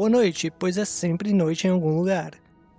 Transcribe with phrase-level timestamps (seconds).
[0.00, 2.32] boa noite, pois é sempre noite em algum lugar.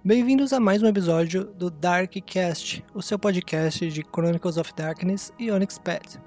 [0.03, 5.51] Bem-vindos a mais um episódio do Darkcast, o seu podcast de Chronicles of Darkness e
[5.51, 6.19] Onyx Pet.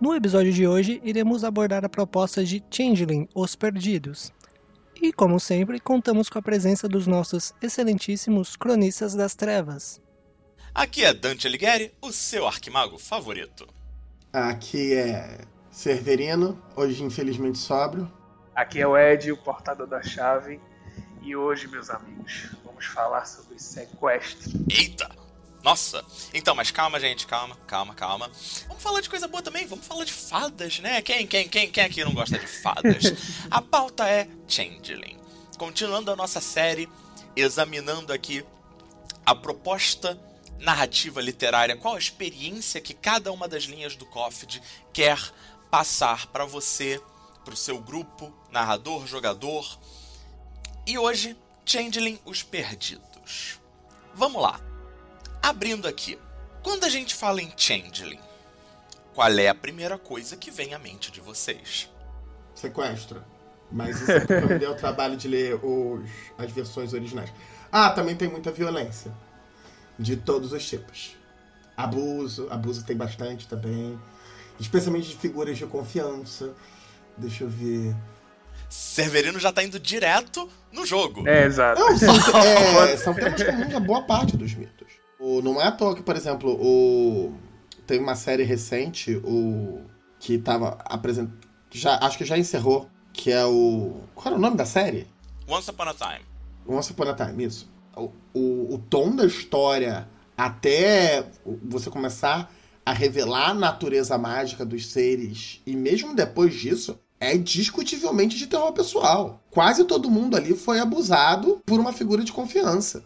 [0.00, 4.32] No episódio de hoje, iremos abordar a proposta de Changeling, Os Perdidos.
[4.98, 10.00] E, como sempre, contamos com a presença dos nossos excelentíssimos cronistas das trevas.
[10.74, 13.68] Aqui é Dante Alighieri, o seu arquimago favorito.
[14.32, 18.10] Aqui é Severino, hoje infelizmente sóbrio.
[18.54, 20.60] Aqui é o Ed, o portador da chave.
[21.22, 24.50] E hoje, meus amigos, vamos falar sobre sequestro.
[24.70, 25.08] Eita!
[25.62, 26.02] Nossa!
[26.32, 28.30] Então, mas calma, gente, calma, calma, calma.
[28.66, 31.02] Vamos falar de coisa boa também, vamos falar de fadas, né?
[31.02, 33.04] Quem, quem, quem, quem aqui não gosta de fadas?
[33.50, 35.18] a pauta é Changeling.
[35.58, 36.88] Continuando a nossa série,
[37.36, 38.44] examinando aqui
[39.26, 40.18] a proposta
[40.58, 44.60] narrativa literária, qual a experiência que cada uma das linhas do COFD
[44.92, 45.18] quer
[45.70, 47.00] passar para você,
[47.44, 49.78] para o seu grupo, narrador, jogador.
[50.86, 53.60] E hoje, Changeling os Perdidos.
[54.14, 54.60] Vamos lá.
[55.42, 56.18] Abrindo aqui.
[56.62, 58.20] Quando a gente fala em Changeling,
[59.14, 61.90] qual é a primeira coisa que vem à mente de vocês?
[62.54, 63.24] Sequestro.
[63.70, 67.32] Mas isso é me deu o trabalho de ler os, as versões originais.
[67.70, 69.12] Ah, também tem muita violência
[69.98, 71.16] de todos os tipos.
[71.76, 73.98] Abuso, abuso tem bastante também.
[74.58, 76.52] Especialmente de figuras de confiança.
[77.16, 77.94] Deixa eu ver.
[78.70, 81.28] Severino já tá indo direto no jogo.
[81.28, 81.80] É, exato.
[81.80, 82.14] Não, são,
[82.84, 84.88] é, são temas comuns a boa parte dos mitos.
[85.18, 87.34] O, não é à toa que, por exemplo, o.
[87.86, 89.84] Tem uma série recente, o.
[90.18, 91.38] Que tava apresentando.
[91.70, 92.88] Já, acho que já encerrou.
[93.12, 94.00] Que é o.
[94.14, 95.06] Qual era o nome da série?
[95.46, 96.24] Once Upon a Time.
[96.66, 101.26] Once Upon a Time, isso o, o, o tom da história até
[101.62, 102.52] você começar
[102.84, 108.72] a revelar a natureza mágica dos seres, e mesmo depois disso, é discutivelmente de terror
[108.72, 109.44] pessoal.
[109.50, 113.04] Quase todo mundo ali foi abusado por uma figura de confiança.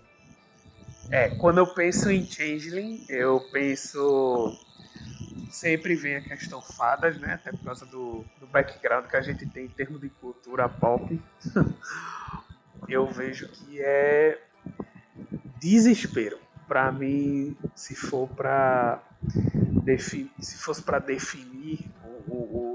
[1.11, 4.57] É, quando eu penso em Changeling, eu penso.
[5.51, 7.35] Sempre vem a questão fadas, né?
[7.35, 11.21] Até por causa do, do background que a gente tem em termos de cultura pop.
[12.89, 14.41] eu vejo que é
[15.61, 16.39] desespero.
[16.67, 19.03] Para mim, se for para
[20.41, 21.79] se fosse para definir
[22.27, 22.74] o, o,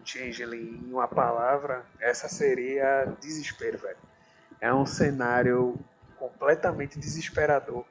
[0.00, 3.96] o Changeling em uma palavra, essa seria desespero, velho.
[4.60, 5.78] É um cenário
[6.18, 7.84] completamente desesperador,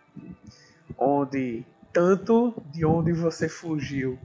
[0.97, 4.19] onde tanto de onde você fugiu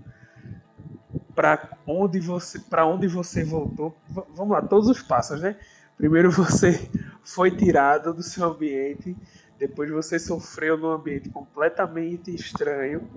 [1.34, 5.56] para onde você para onde você voltou, vamos lá, todos os passos, né?
[5.96, 6.88] Primeiro você
[7.24, 9.16] foi tirado do seu ambiente
[9.58, 13.08] depois você sofreu num ambiente completamente estranho,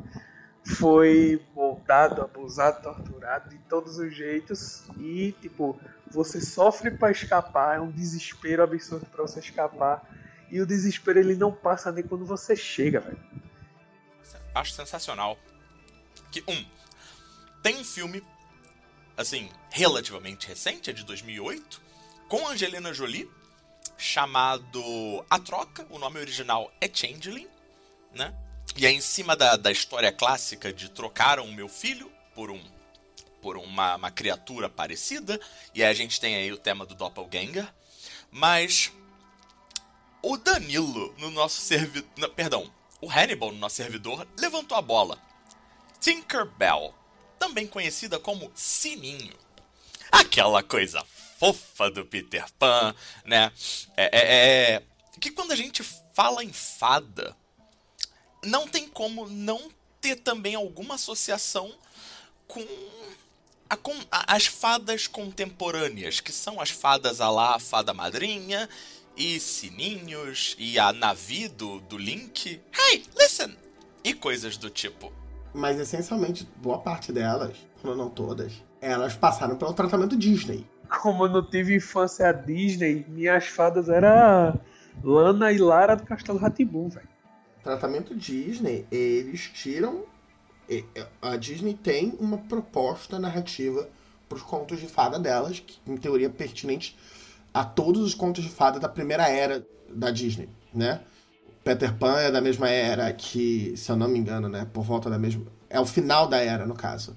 [0.67, 5.79] foi montado, abusado, torturado de todos os jeitos e tipo
[6.11, 10.03] você sofre para escapar, é um desespero absurdo para você escapar
[10.51, 13.19] e o desespero ele não passa nem quando você chega, velho.
[14.53, 15.37] Acho sensacional
[16.31, 16.65] que um
[17.63, 18.23] tem um filme
[19.15, 21.81] assim relativamente recente, é de 2008,
[22.27, 23.29] com Angelina Jolie
[23.97, 27.47] chamado A Troca, o nome original é Changeling,
[28.13, 28.33] né?
[28.77, 32.63] E é em cima da, da história clássica de trocaram o meu filho por um
[33.41, 35.39] por uma, uma criatura parecida,
[35.73, 37.71] e aí a gente tem aí o tema do Doppelganger,
[38.31, 38.91] mas
[40.21, 45.21] o Danilo no nosso servidor, perdão, o Hannibal no nosso servidor levantou a bola.
[45.99, 46.93] Tinkerbell,
[47.39, 49.37] também conhecida como Sininho.
[50.11, 51.05] Aquela coisa
[51.39, 53.51] fofa do Peter Pan, né?
[53.95, 54.83] É, é, é,
[55.19, 55.83] que quando a gente
[56.13, 57.35] fala em fada,
[58.47, 59.69] não tem como não
[59.99, 61.71] ter também alguma associação
[62.47, 62.65] com,
[63.69, 68.69] a, com a, as fadas contemporâneas, que são as fadas a lá, fada madrinha,
[69.15, 72.61] e sininhos, e a Navi do, do Link.
[72.71, 73.55] Hey, listen!
[74.03, 75.11] E coisas do tipo.
[75.53, 81.29] Mas essencialmente, boa parte delas, quando não todas, elas passaram pelo tratamento Disney como eu
[81.29, 84.59] não tive infância Disney, minhas fadas eram
[85.03, 87.07] Lana e Lara do Castelo Ratibum, velho.
[87.63, 90.03] Tratamento Disney, eles tiram.
[91.21, 93.89] A Disney tem uma proposta narrativa
[94.27, 96.97] para os contos de fada delas, que em teoria pertinente
[97.53, 101.01] a todos os contos de fada da primeira era da Disney, né?
[101.63, 105.09] Peter Pan é da mesma era que, se eu não me engano, né, por volta
[105.09, 107.15] da mesma, é o final da era no caso,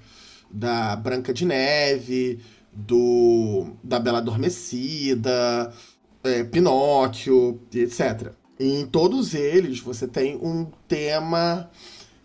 [0.50, 2.40] da Branca de Neve,
[2.72, 5.72] do da Bela Adormecida,
[6.24, 8.32] é, Pinóquio, etc.
[8.62, 11.70] Em todos eles você tem um tema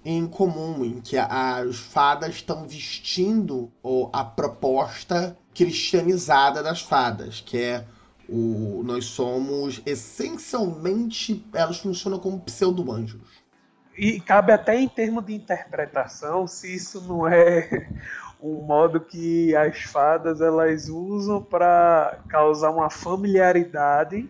[0.04, 3.72] em comum, em que as fadas estão vestindo
[4.12, 7.86] a proposta cristianizada das fadas, que é
[8.28, 11.46] O, nós somos essencialmente.
[11.54, 13.22] Elas funcionam como pseudo-anjos.
[13.98, 17.88] E cabe até em termos de interpretação se isso não é
[18.44, 24.30] um modo que as fadas elas usam para causar uma familiaridade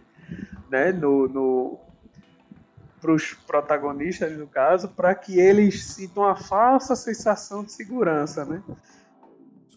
[0.69, 1.84] né, no, no
[3.06, 8.63] para os protagonistas no caso, para que eles sintam uma falsa sensação de segurança, né?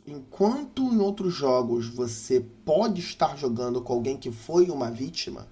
[0.07, 5.47] Enquanto em outros jogos você pode estar jogando com alguém que foi uma vítima,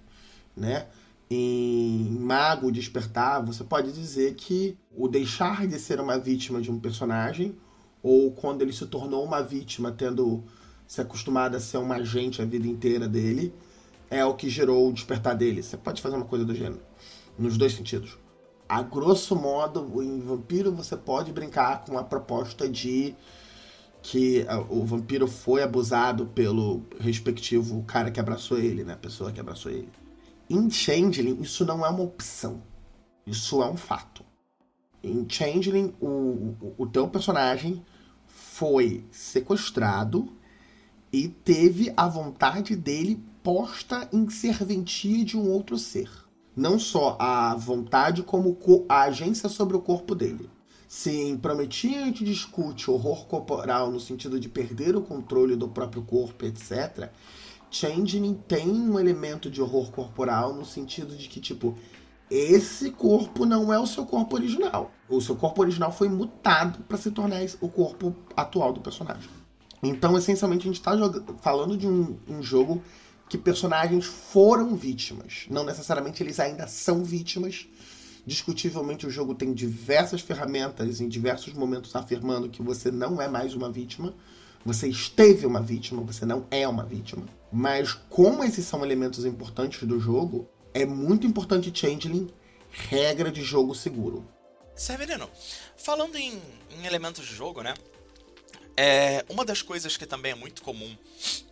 [0.57, 0.87] né?
[1.29, 6.81] Em Mago Despertar, você pode dizer que o deixar de ser uma vítima de um
[6.81, 7.55] personagem,
[8.03, 10.43] ou quando ele se tornou uma vítima, tendo
[10.87, 13.53] se acostumado a ser um agente a vida inteira dele,
[14.09, 15.63] é o que gerou o despertar dele.
[15.63, 16.81] Você pode fazer uma coisa do gênero.
[17.39, 18.19] Nos dois sentidos.
[18.69, 23.15] A grosso modo, em Vampiro você pode brincar com a proposta de
[24.03, 28.93] que o vampiro foi abusado pelo respectivo cara que abraçou ele, né?
[28.93, 29.89] A pessoa que abraçou ele.
[30.49, 32.63] Em Changeling, isso não é uma opção.
[33.27, 34.25] Isso é um fato.
[35.03, 37.85] Em Changeling, o, o, o teu personagem
[38.27, 40.33] foi sequestrado
[41.13, 46.09] e teve a vontade dele posta em serventia de um outro ser.
[46.57, 48.57] Não só a vontade, como
[48.89, 50.49] a agência sobre o corpo dele.
[50.89, 55.69] Se em Prometia a gente discute horror corporal no sentido de perder o controle do
[55.69, 57.11] próprio corpo, etc.,
[57.71, 61.77] Changeling tem um elemento de horror corporal no sentido de que, tipo,
[62.31, 64.91] esse corpo não é o seu corpo original.
[65.09, 69.29] O seu corpo original foi mutado para se tornar o corpo atual do personagem.
[69.83, 70.93] Então, essencialmente, a gente está
[71.41, 72.83] falando de um, um jogo
[73.29, 75.47] que personagens foram vítimas.
[75.51, 77.67] Não necessariamente eles ainda são vítimas,
[78.27, 83.55] Discutivelmente, o jogo tem diversas ferramentas em diversos momentos afirmando que você não é mais
[83.55, 84.13] uma vítima.
[84.65, 87.25] Você esteve uma vítima, você não é uma vítima.
[87.53, 92.29] Mas como esses são elementos importantes do jogo, é muito importante Changeling,
[92.69, 94.27] regra de jogo seguro.
[94.75, 95.31] Severino,
[95.77, 96.43] falando em,
[96.73, 97.75] em elementos de jogo, né?
[98.77, 100.97] É, uma das coisas que também é muito comum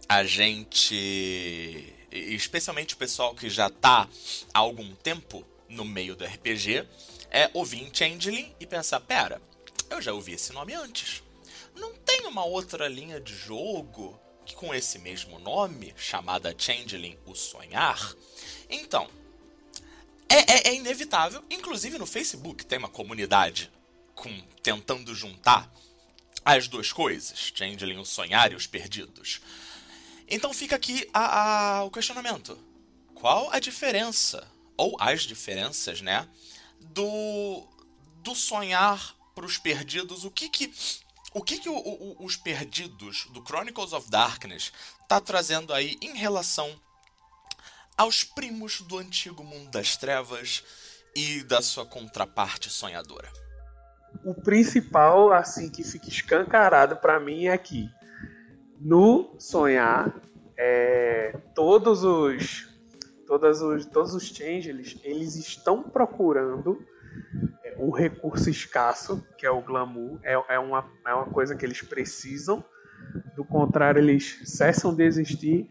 [0.08, 4.08] a gente, especialmente o pessoal que já tá
[4.52, 6.86] há algum tempo no meio do RPG
[7.30, 9.40] é ouvir Changeling e pensar: pera,
[9.90, 11.22] eu já ouvi esse nome antes.
[11.74, 17.34] Não tem uma outra linha de jogo que com esse mesmo nome, chamada Changeling o
[17.34, 18.14] Sonhar?
[18.68, 19.08] Então,
[20.28, 23.70] é, é, é inevitável, inclusive no Facebook tem uma comunidade
[24.14, 24.30] com,
[24.62, 25.72] tentando juntar
[26.44, 29.40] as duas coisas, Changeling o Sonhar e os Perdidos.
[30.29, 32.59] Então fica aqui a, a, o questionamento.
[33.15, 36.29] Qual a diferença ou as diferenças, né,
[36.81, 37.67] do
[38.23, 40.73] do sonhar para os perdidos, o que que
[41.35, 44.73] o que, que o, o, os perdidos do Chronicles of Darkness
[45.09, 46.81] tá trazendo aí em relação
[47.99, 50.62] aos primos do antigo mundo das trevas
[51.15, 53.31] e da sua contraparte sonhadora?
[54.25, 57.91] O principal, assim, que fica escancarado para mim é que
[58.84, 60.14] no sonhar,
[60.56, 62.72] é, todos os
[63.26, 66.78] todas os, todos os changelings, eles estão procurando
[67.64, 71.64] é, um recurso escasso, que é o glamour, é, é, uma, é uma coisa que
[71.64, 72.62] eles precisam,
[73.35, 75.68] do contrário eles cessam de existir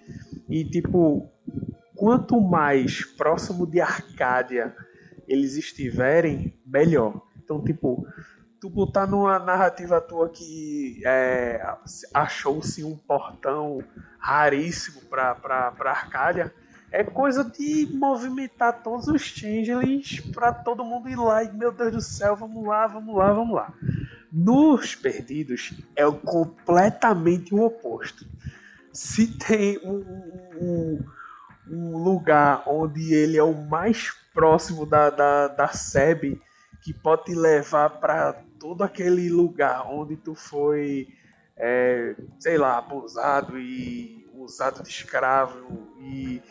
[0.49, 1.29] e tipo,
[1.95, 4.75] quanto mais próximo de Arcádia
[5.27, 7.21] eles estiverem, melhor.
[7.37, 8.05] Então, tipo,
[8.63, 11.61] tu botar numa narrativa tua que é,
[12.13, 13.83] achou-se um portão
[14.17, 16.53] raríssimo para Arcádia,
[16.89, 21.91] é coisa de movimentar todos os changelings para todo mundo ir lá e, meu Deus
[21.91, 23.73] do céu, vamos lá, vamos lá, vamos lá.
[24.31, 28.25] Nos Perdidos é completamente o oposto.
[28.93, 30.05] Se tem um,
[30.61, 31.03] um,
[31.69, 36.41] um lugar onde ele é o mais próximo da, da, da SEB,
[36.83, 41.07] que pode te levar para todo aquele lugar onde tu foi,
[41.55, 46.41] é, sei lá, abusado e usado de escravo e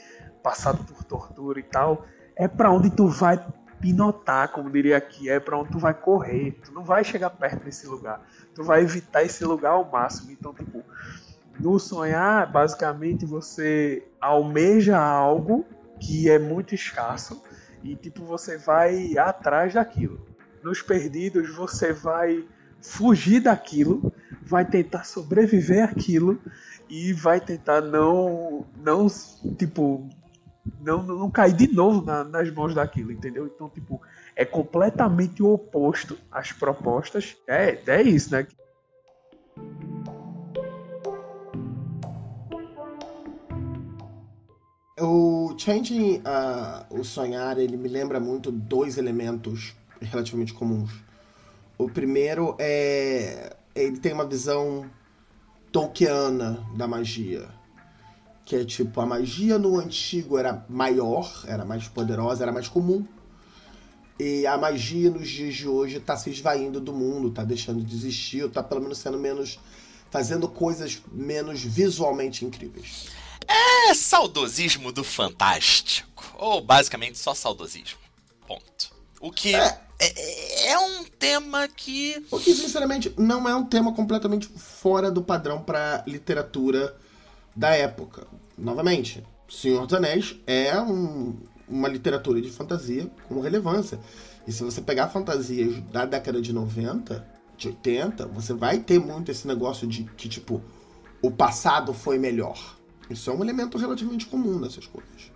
[0.43, 3.39] passado por tortura e tal, é para onde tu vai
[3.79, 6.53] pinotar, como diria aqui, é para onde tu vai correr.
[6.65, 8.27] Tu não vai chegar perto desse lugar.
[8.55, 10.31] Tu vai evitar esse lugar ao máximo.
[10.31, 10.83] Então, tipo,
[11.61, 15.67] no sonhar, basicamente você almeja algo
[16.01, 17.43] que é muito escasso
[17.83, 20.27] e tipo você vai atrás daquilo.
[20.63, 22.45] Nos perdidos você vai
[22.81, 24.13] fugir daquilo,
[24.43, 26.41] vai tentar sobreviver àquilo
[26.89, 29.07] e vai tentar não não
[29.57, 30.09] tipo
[30.81, 33.47] não, não cair de novo na, nas mãos daquilo, entendeu?
[33.47, 34.01] Então, tipo,
[34.37, 37.37] é completamente o oposto às propostas.
[37.49, 38.47] É, é isso, né?
[45.01, 50.93] O Changing uh, o Sonhar, ele me lembra muito dois elementos relativamente comuns.
[51.79, 53.57] O primeiro é.
[53.75, 54.85] Ele tem uma visão
[55.73, 57.49] Tolkiana da magia.
[58.45, 63.03] Que é tipo, a magia no antigo era maior, era mais poderosa, era mais comum.
[64.21, 67.97] E a magia nos dias de hoje está se esvaindo do mundo, está deixando de
[67.97, 69.59] existir, está pelo menos sendo menos.
[70.11, 73.22] fazendo coisas menos visualmente incríveis.
[73.53, 76.25] É saudosismo do fantástico.
[76.39, 77.99] Ou basicamente só saudosismo.
[78.47, 78.93] Ponto.
[79.21, 82.25] O que é, é, é um tema que.
[82.31, 86.97] O que, sinceramente, não é um tema completamente fora do padrão para literatura
[87.55, 88.27] da época.
[88.57, 91.37] Novamente, Senhor dos Anéis é um,
[91.69, 94.01] uma literatura de fantasia com relevância.
[94.47, 97.25] E se você pegar fantasias da década de 90,
[97.57, 100.63] de 80, você vai ter muito esse negócio de que, tipo,
[101.21, 102.77] o passado foi melhor.
[103.13, 105.31] Isso é um elemento relativamente comum nessas coisas.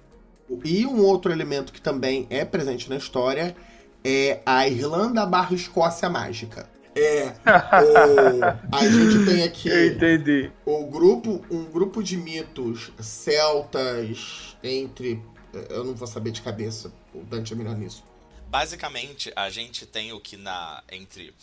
[0.65, 3.57] E um outro elemento que também é presente na história
[4.05, 6.69] é a Irlanda barra Escócia mágica.
[6.95, 7.29] É.
[7.29, 9.69] O, a gente tem aqui.
[9.69, 10.51] Eu entendi.
[10.65, 15.23] O grupo, um grupo de mitos celtas entre.
[15.69, 18.03] Eu não vou saber de cabeça, o Dante é melhor nisso.
[18.49, 21.35] Basicamente, a gente tem o que na entre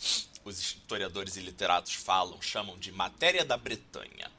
[0.44, 4.30] os historiadores e literatos falam, chamam de matéria da Bretanha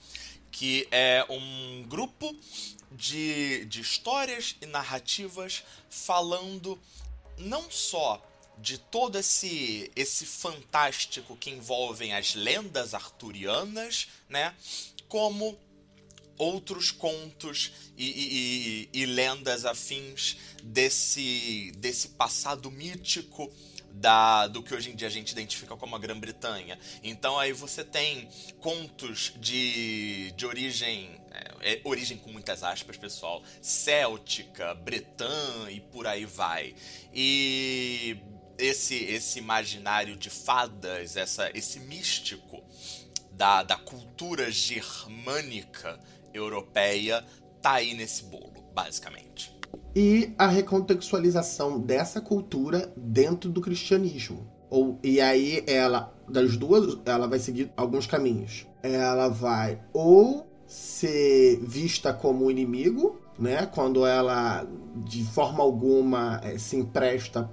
[0.56, 2.34] que é um grupo
[2.90, 6.80] de, de histórias e narrativas falando
[7.38, 8.26] não só
[8.58, 14.56] de todo esse esse fantástico que envolvem as lendas arturianas, né,
[15.10, 15.60] como
[16.38, 23.52] outros contos e, e, e, e lendas afins desse desse passado mítico
[23.96, 26.78] da, do que hoje em dia a gente identifica como a Grã-Bretanha.
[27.04, 28.28] Então aí você tem
[28.60, 36.08] contos de, de origem, é, é, origem com muitas aspas, pessoal, céltica, bretã e por
[36.08, 36.76] aí vai.
[37.14, 38.18] E
[38.58, 42.64] esse, esse imaginário de fadas, essa, esse místico
[43.32, 46.00] da, da cultura germânica
[46.34, 47.26] europeia
[47.62, 49.55] tá aí nesse bolo, basicamente
[49.96, 54.46] e a recontextualização dessa cultura dentro do cristianismo.
[54.70, 58.68] Ou, e aí ela, das duas, ela vai seguir alguns caminhos.
[58.84, 63.66] Ela vai ou ser vista como inimigo, né?
[63.68, 64.68] Quando ela
[65.06, 67.44] de forma alguma é, se empresta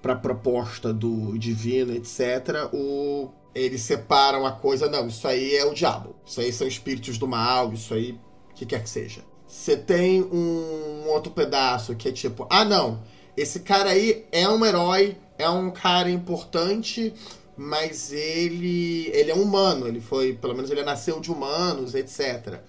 [0.00, 2.68] para a proposta do divino, etc.
[2.72, 7.18] Ou eles separam a coisa, não, isso aí é o diabo, isso aí são espíritos
[7.18, 8.18] do mal, isso aí,
[8.50, 9.22] o que quer que seja.
[9.52, 13.02] Você tem um outro pedaço que é tipo, ah não,
[13.36, 17.12] esse cara aí é um herói, é um cara importante,
[17.54, 22.60] mas ele ele é humano, ele foi, pelo menos ele nasceu de humanos, etc.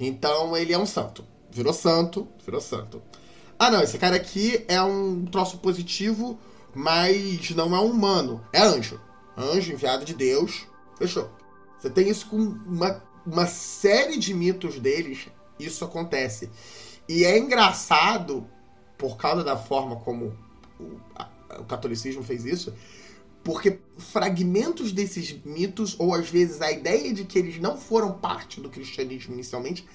[0.00, 1.26] Então ele é um santo.
[1.50, 3.02] Virou santo, virou santo.
[3.58, 6.38] Ah não, esse cara aqui é um troço positivo,
[6.74, 8.98] mas não é um humano, é anjo.
[9.36, 10.66] Anjo enviado de Deus.
[10.96, 11.28] Fechou.
[11.78, 15.28] Você tem isso com uma, uma série de mitos deles
[15.64, 16.50] isso acontece.
[17.08, 18.46] E é engraçado,
[18.96, 20.36] por causa da forma como
[20.78, 22.74] o, a, o catolicismo fez isso,
[23.42, 28.60] porque fragmentos desses mitos, ou às vezes a ideia de que eles não foram parte
[28.60, 29.86] do cristianismo inicialmente,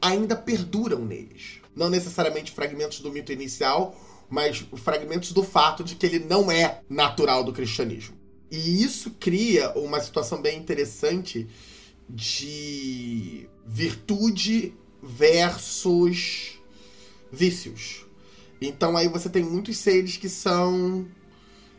[0.00, 1.60] ainda perduram neles.
[1.74, 3.96] Não necessariamente fragmentos do mito inicial,
[4.28, 8.16] mas fragmentos do fato de que ele não é natural do cristianismo.
[8.50, 11.48] E isso cria uma situação bem interessante
[12.08, 16.60] de virtude versus
[17.30, 18.06] vícios.
[18.60, 21.06] Então aí você tem muitos seres que são.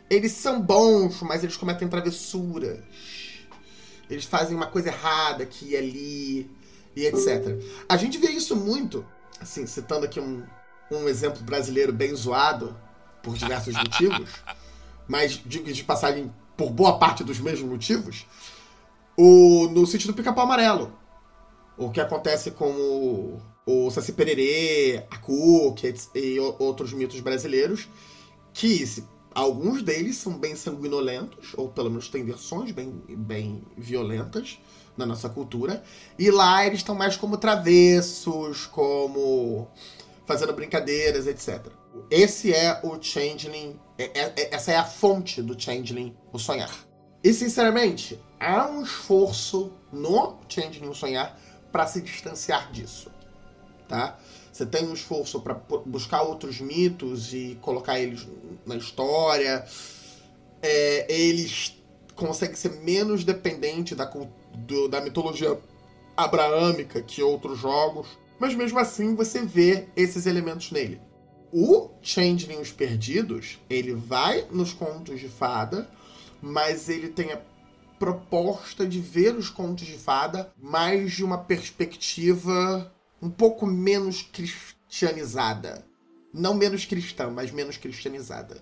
[0.09, 2.79] Eles são bons, mas eles cometem travessuras.
[4.09, 6.51] Eles fazem uma coisa errada aqui e ali,
[6.95, 7.57] e etc.
[7.87, 9.05] A gente vê isso muito,
[9.39, 10.43] assim, citando aqui um,
[10.91, 12.77] um exemplo brasileiro bem zoado,
[13.23, 14.29] por diversos motivos,
[15.07, 18.27] mas digo de passagem por boa parte dos mesmos motivos,
[19.17, 20.93] o, no sítio do Pica-Pau Amarelo
[21.85, 25.83] o que acontece com o, o Saci Pererê, a Cook
[26.15, 27.89] e outros mitos brasileiros,
[28.53, 28.85] que
[29.33, 34.59] alguns deles são bem sanguinolentos, ou pelo menos têm versões bem, bem violentas
[34.95, 35.83] na nossa cultura,
[36.17, 39.67] e lá eles estão mais como travessos, como
[40.25, 41.67] fazendo brincadeiras, etc.
[42.09, 46.73] Esse é o Changeling, é, é, é, essa é a fonte do Changeling, o sonhar.
[47.23, 51.39] E sinceramente, há um esforço no Changeling, o sonhar,
[51.73, 53.11] para se distanciar disso,
[53.89, 54.19] tá?
[54.51, 55.55] Você tem um esforço para
[55.87, 58.27] buscar outros mitos e colocar eles
[58.63, 59.65] na história.
[60.61, 61.75] É, eles
[62.15, 65.59] conseguem ser menos dependente da, do, da mitologia
[66.15, 68.07] abraâmica que outros jogos.
[68.39, 71.01] mas mesmo assim você vê esses elementos nele.
[71.51, 75.89] O Changeling Os Perdidos, ele vai nos contos de fada,
[76.39, 77.41] mas ele tem a
[78.03, 85.87] proposta de ver os contos de fada mais de uma perspectiva um pouco menos cristianizada.
[86.33, 88.61] Não menos cristã, mas menos cristianizada.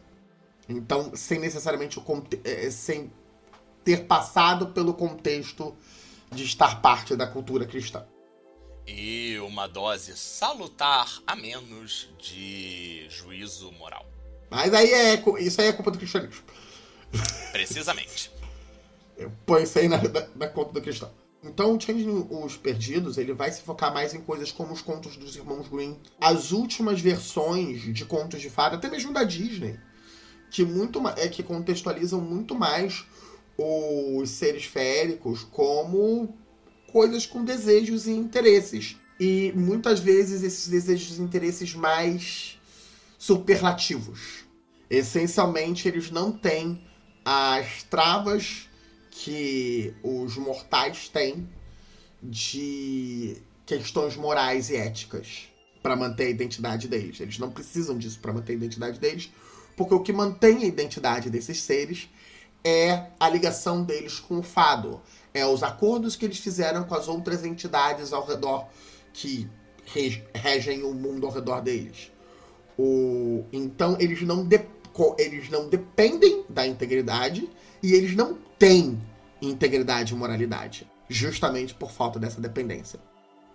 [0.69, 2.03] Então, sem necessariamente o
[2.43, 3.11] é, sem
[3.83, 5.75] ter passado pelo contexto
[6.31, 8.05] de estar parte da cultura cristã.
[8.85, 14.05] E uma dose salutar a menos de juízo moral.
[14.51, 15.23] Mas aí é.
[15.39, 16.43] Isso aí é culpa do cristianismo.
[17.51, 18.29] Precisamente.
[19.45, 21.11] Ponho isso aí na, na, na conta do cristão.
[21.43, 25.17] Então, o Changing Os Perdidos, ele vai se focar mais em coisas como os contos
[25.17, 25.97] dos irmãos Green.
[26.19, 29.79] As últimas versões de contos de fada, até mesmo da Disney,
[30.51, 33.05] que muito é que contextualizam muito mais
[33.57, 36.37] os seres féricos como
[36.91, 38.97] coisas com desejos e interesses.
[39.19, 42.59] E muitas vezes esses desejos e interesses mais
[43.17, 44.45] superlativos.
[44.89, 46.83] Essencialmente, eles não têm
[47.23, 48.69] as travas
[49.23, 51.47] que os mortais têm
[52.23, 53.37] de
[53.67, 55.43] questões morais e éticas
[55.81, 57.19] para manter a identidade deles.
[57.19, 59.31] Eles não precisam disso para manter a identidade deles,
[59.77, 62.09] porque o que mantém a identidade desses seres
[62.63, 64.99] é a ligação deles com o fado,
[65.35, 68.67] é os acordos que eles fizeram com as outras entidades ao redor
[69.13, 69.47] que
[70.33, 72.11] regem o mundo ao redor deles.
[72.75, 74.65] O, então eles não, de,
[75.19, 77.47] eles não dependem da integridade
[77.83, 78.99] e eles não têm
[79.41, 82.99] integridade e moralidade, justamente por falta dessa dependência.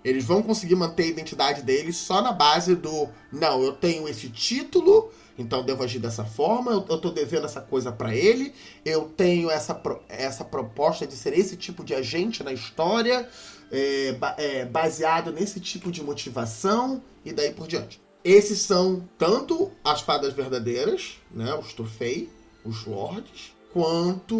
[0.05, 4.29] Eles vão conseguir manter a identidade deles só na base do não, eu tenho esse
[4.29, 9.09] título, então devo agir dessa forma, eu, eu tô devendo essa coisa para ele, eu
[9.17, 13.29] tenho essa, essa proposta de ser esse tipo de agente na história,
[13.71, 18.01] é, é, baseado nesse tipo de motivação e daí por diante.
[18.23, 22.31] Esses são tanto as fadas verdadeiras, né, os Tufei,
[22.65, 24.39] os lords, quanto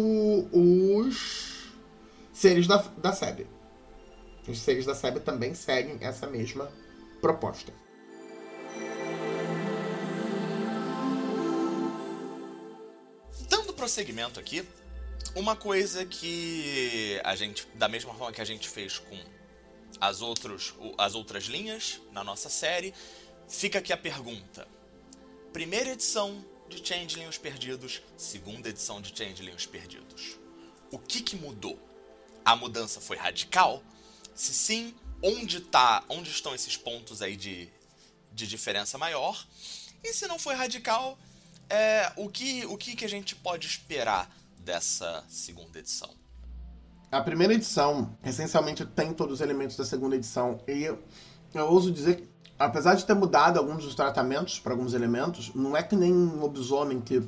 [0.51, 1.67] os
[2.33, 3.45] seres da, da SEB.
[4.47, 6.71] Os seres da SEB também seguem essa mesma
[7.21, 7.71] proposta.
[13.47, 14.67] Dando prosseguimento aqui,
[15.35, 19.19] uma coisa que a gente, da mesma forma que a gente fez com
[20.01, 22.91] as, outros, as outras linhas na nossa série,
[23.47, 24.67] fica aqui a pergunta.
[25.53, 30.37] Primeira edição de Changeling Os Perdidos, segunda edição de Changeling Os Perdidos.
[30.91, 31.79] O que, que mudou?
[32.43, 33.83] A mudança foi radical?
[34.35, 37.69] Se sim, onde tá, onde estão esses pontos aí de,
[38.31, 39.45] de diferença maior?
[40.03, 41.17] E se não foi radical,
[41.69, 46.13] é, o, que, o que, que a gente pode esperar dessa segunda edição?
[47.11, 50.61] A primeira edição, essencialmente, tem todos os elementos da segunda edição.
[50.67, 51.01] E eu,
[51.53, 52.27] eu ouso dizer
[52.57, 56.39] apesar de ter mudado alguns dos tratamentos para alguns elementos, não é que nem um
[56.39, 57.21] lobisomem que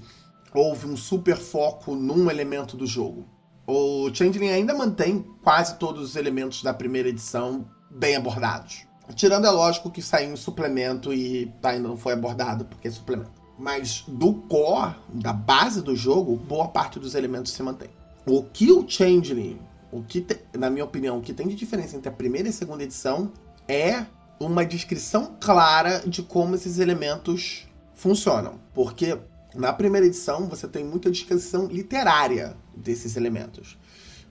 [0.54, 3.26] houve um super foco num elemento do jogo
[3.70, 8.88] o Changeling ainda mantém quase todos os elementos da primeira edição bem abordados.
[9.14, 13.32] Tirando, é lógico, que saiu um suplemento e ainda não foi abordado, porque é suplemento.
[13.60, 17.90] Mas do core, da base do jogo, boa parte dos elementos se mantém.
[18.26, 19.60] O que o Changeling,
[19.92, 22.52] o que te, na minha opinião, o que tem de diferença entre a primeira e
[22.52, 23.32] a segunda edição
[23.68, 24.06] é
[24.40, 28.60] uma descrição clara de como esses elementos funcionam.
[28.74, 29.18] Porque
[29.54, 33.78] na primeira edição, você tem muita descrição literária desses elementos.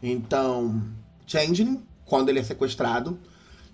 [0.03, 0.83] Então,
[1.27, 3.19] Changeling, quando ele é sequestrado,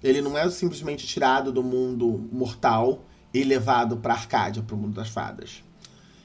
[0.02, 4.94] ele não é simplesmente tirado do mundo mortal e levado para Arcádia, para o mundo
[4.94, 5.62] das fadas.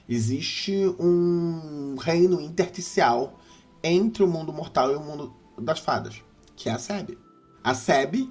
[0.07, 3.39] Existe um reino intersticial
[3.83, 6.21] entre o mundo mortal e o mundo das fadas,
[6.55, 7.17] que é a Seb.
[7.63, 8.29] A Seb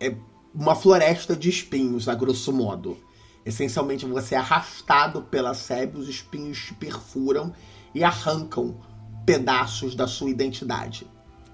[0.00, 0.14] é
[0.56, 2.96] uma floresta de espinhos, a grosso modo.
[3.44, 7.52] Essencialmente, você é arrastado pela sebe, os espinhos te perfuram
[7.94, 8.80] e arrancam
[9.26, 11.06] pedaços da sua identidade.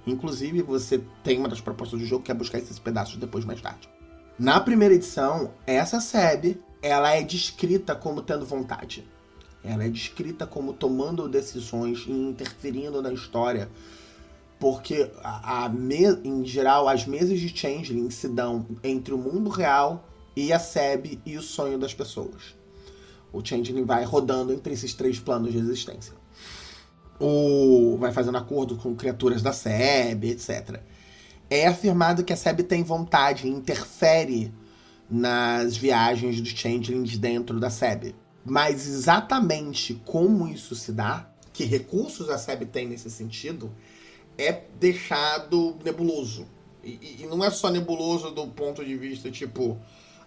[0.07, 3.61] Inclusive, você tem uma das propostas do jogo que é buscar esses pedaços depois, mais
[3.61, 3.89] tarde.
[4.39, 9.05] Na primeira edição, essa sebe, ela é descrita como tendo vontade.
[9.65, 13.69] Ela é descrita como tomando decisões e interferindo na história.
[14.63, 19.51] Porque, a, a me, em geral, as mesas de Changeling se dão entre o mundo
[19.51, 22.55] real e a SEB e o sonho das pessoas.
[23.33, 26.15] O Changeling vai rodando entre esses três planos de existência.
[27.19, 30.81] O vai fazendo acordo com criaturas da SEB, etc.
[31.51, 34.55] É afirmado que a SEB tem vontade e interfere
[35.11, 38.15] nas viagens dos Changelings dentro da SEB.
[38.45, 43.73] Mas exatamente como isso se dá, que recursos a SEB tem nesse sentido,
[44.39, 46.47] é deixado nebuloso.
[46.83, 49.79] E, e, não é só nebuloso do ponto de vista, tipo,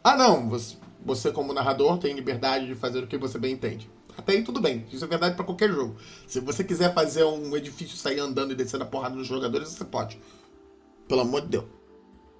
[0.03, 3.89] ah não, você, você como narrador tem liberdade de fazer o que você bem entende.
[4.17, 5.97] Até aí tudo bem, isso é verdade para qualquer jogo.
[6.25, 9.83] Se você quiser fazer um edifício sair andando e descendo a porrada nos jogadores, você
[9.83, 10.19] pode.
[11.07, 11.65] Pelo amor de Deus.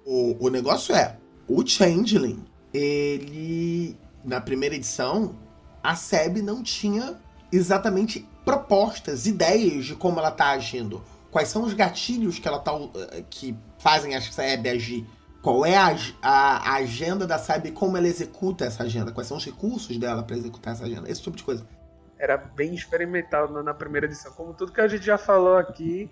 [0.04, 5.36] O, o negócio é, o Changeling, ele, na primeira edição,
[5.82, 7.20] a SEB não tinha
[7.52, 11.02] exatamente propostas, ideias de como ela tá agindo.
[11.36, 12.72] Quais são os gatilhos que ela tá
[13.12, 15.06] eh, que fazem a SEB agir?
[15.42, 19.12] Qual é a, a, a agenda da SEB e como ela executa essa agenda?
[19.12, 21.10] Quais são os recursos dela para executar essa agenda?
[21.10, 21.66] Esse tipo de coisa.
[22.18, 26.10] Era bem experimental na, na primeira edição, como tudo que a gente já falou aqui.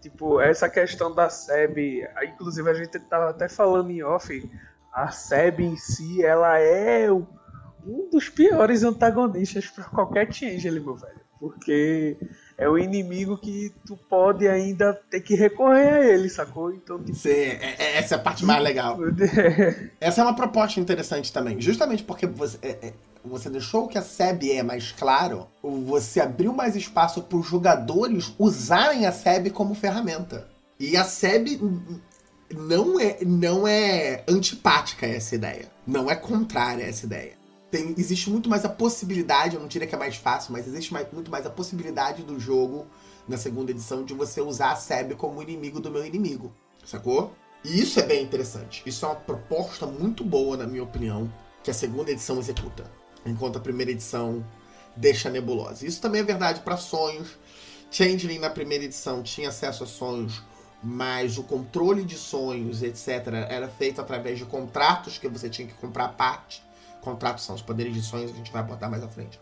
[0.00, 4.50] Tipo, essa questão da SEB, inclusive a gente tava até falando em off,
[4.92, 11.20] a SEB em si, ela é um dos piores antagonistas para qualquer Changeling, meu velho.
[11.38, 12.18] Porque
[12.56, 16.72] é o inimigo que tu pode ainda ter que recorrer a ele, sacou?
[16.72, 17.16] Então, tipo...
[17.16, 18.98] Sim, é, é, essa é a parte mais legal.
[20.00, 21.60] essa é uma proposta interessante também.
[21.60, 22.92] Justamente porque você, é, é,
[23.24, 28.32] você deixou que a SEB é mais claro, você abriu mais espaço para os jogadores
[28.38, 30.48] usarem a SEB como ferramenta.
[30.78, 31.60] E a SEB
[32.52, 35.66] não é, não é antipática a essa ideia.
[35.84, 37.43] Não é contrária a essa ideia
[37.74, 40.92] tem, existe muito mais a possibilidade, eu não diria que é mais fácil, mas existe
[40.92, 42.86] mais, muito mais a possibilidade do jogo,
[43.26, 46.54] na segunda edição, de você usar a Seb como inimigo do meu inimigo.
[46.84, 47.34] Sacou?
[47.64, 48.80] E isso é bem interessante.
[48.86, 51.32] Isso é uma proposta muito boa, na minha opinião,
[51.64, 52.88] que a segunda edição executa.
[53.26, 54.46] Enquanto a primeira edição
[54.96, 55.84] deixa nebulosa.
[55.84, 57.36] Isso também é verdade para sonhos.
[57.90, 60.40] Changeling na primeira edição tinha acesso a sonhos,
[60.80, 63.08] mas o controle de sonhos, etc.,
[63.48, 66.63] era feito através de contratos que você tinha que comprar parte
[67.04, 69.40] contratos são os poderes de sonhos a gente vai botar mais à frente.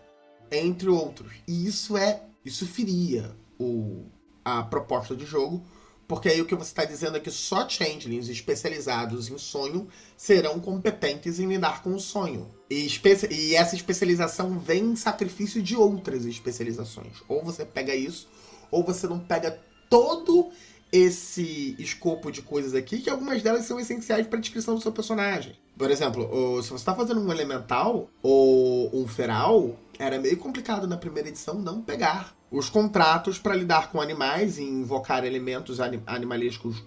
[0.50, 1.32] Entre outros.
[1.46, 2.22] E isso é.
[2.44, 4.04] Isso feria o,
[4.44, 5.64] a proposta de jogo.
[6.06, 10.60] Porque aí o que você está dizendo é que só changelings especializados em sonho serão
[10.60, 12.50] competentes em lidar com o sonho.
[12.68, 12.86] E,
[13.30, 17.22] e essa especialização vem em sacrifício de outras especializações.
[17.28, 18.28] Ou você pega isso,
[18.70, 20.50] ou você não pega todo
[20.92, 24.92] esse escopo de coisas aqui, que algumas delas são essenciais para a descrição do seu
[24.92, 25.56] personagem.
[25.76, 26.28] Por exemplo,
[26.62, 31.54] se você está fazendo um elemental ou um feral, era meio complicado na primeira edição
[31.54, 36.84] não pegar os contratos para lidar com animais e invocar elementos animalísticos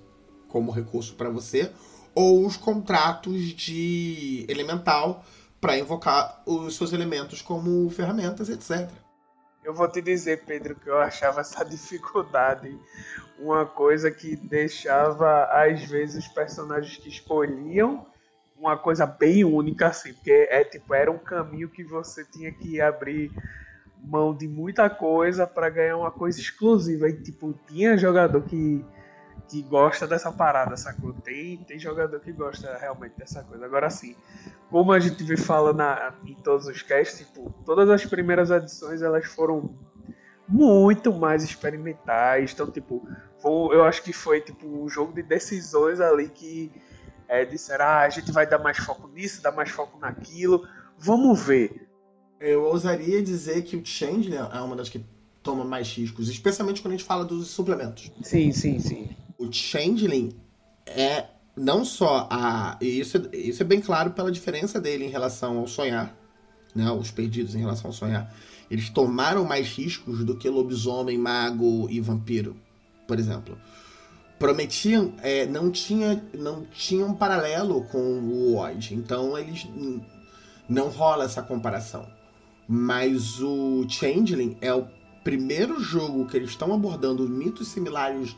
[0.48, 1.72] como recurso para você,
[2.14, 5.26] ou os contratos de elemental
[5.60, 8.88] para invocar os seus elementos como ferramentas, etc.
[9.66, 12.80] Eu vou te dizer, Pedro, que eu achava essa dificuldade
[13.40, 18.06] uma coisa que deixava, às vezes, os personagens que escolhiam
[18.56, 22.80] uma coisa bem única, assim, porque é tipo, era um caminho que você tinha que
[22.80, 23.32] abrir
[24.04, 27.10] mão de muita coisa para ganhar uma coisa exclusiva.
[27.10, 28.86] E tipo, tinha jogador que,
[29.48, 31.14] que gosta dessa parada, sacou?
[31.14, 33.66] Tem, tem jogador que gosta realmente dessa coisa.
[33.66, 34.16] Agora sim,
[34.70, 35.82] como a gente vê falando
[36.26, 39.74] em todos os casts, tipo, todas as primeiras edições elas foram
[40.48, 42.54] muito mais experimentais.
[42.54, 43.08] Então, tipo,
[43.40, 46.72] foi, eu acho que foi tipo um jogo de decisões ali que
[47.28, 51.42] é, disseram, ah, a gente vai dar mais foco nisso, dar mais foco naquilo, vamos
[51.42, 51.88] ver.
[52.40, 55.04] Eu ousaria dizer que o Changeling é uma das que
[55.42, 58.12] toma mais riscos, especialmente quando a gente fala dos suplementos.
[58.24, 59.16] Sim, sim, sim.
[59.38, 60.36] O Changeling
[60.86, 62.78] é não só a.
[62.82, 66.16] E isso, é, isso é bem claro pela diferença dele em relação ao sonhar,
[66.74, 66.90] né?
[66.92, 68.34] Os perdidos em relação ao sonhar.
[68.70, 72.56] Eles tomaram mais riscos do que lobisomem, mago e vampiro,
[73.08, 73.58] por exemplo
[74.40, 79.68] prometiam é, não tinha não tinha um paralelo com o Odd então eles
[80.68, 82.06] não rola essa comparação
[82.68, 84.88] mas o Changeling é o
[85.24, 88.36] primeiro jogo que eles estão abordando mitos similares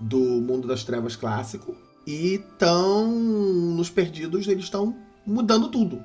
[0.00, 6.02] do mundo das trevas clássico e estão nos perdidos eles estão mudando tudo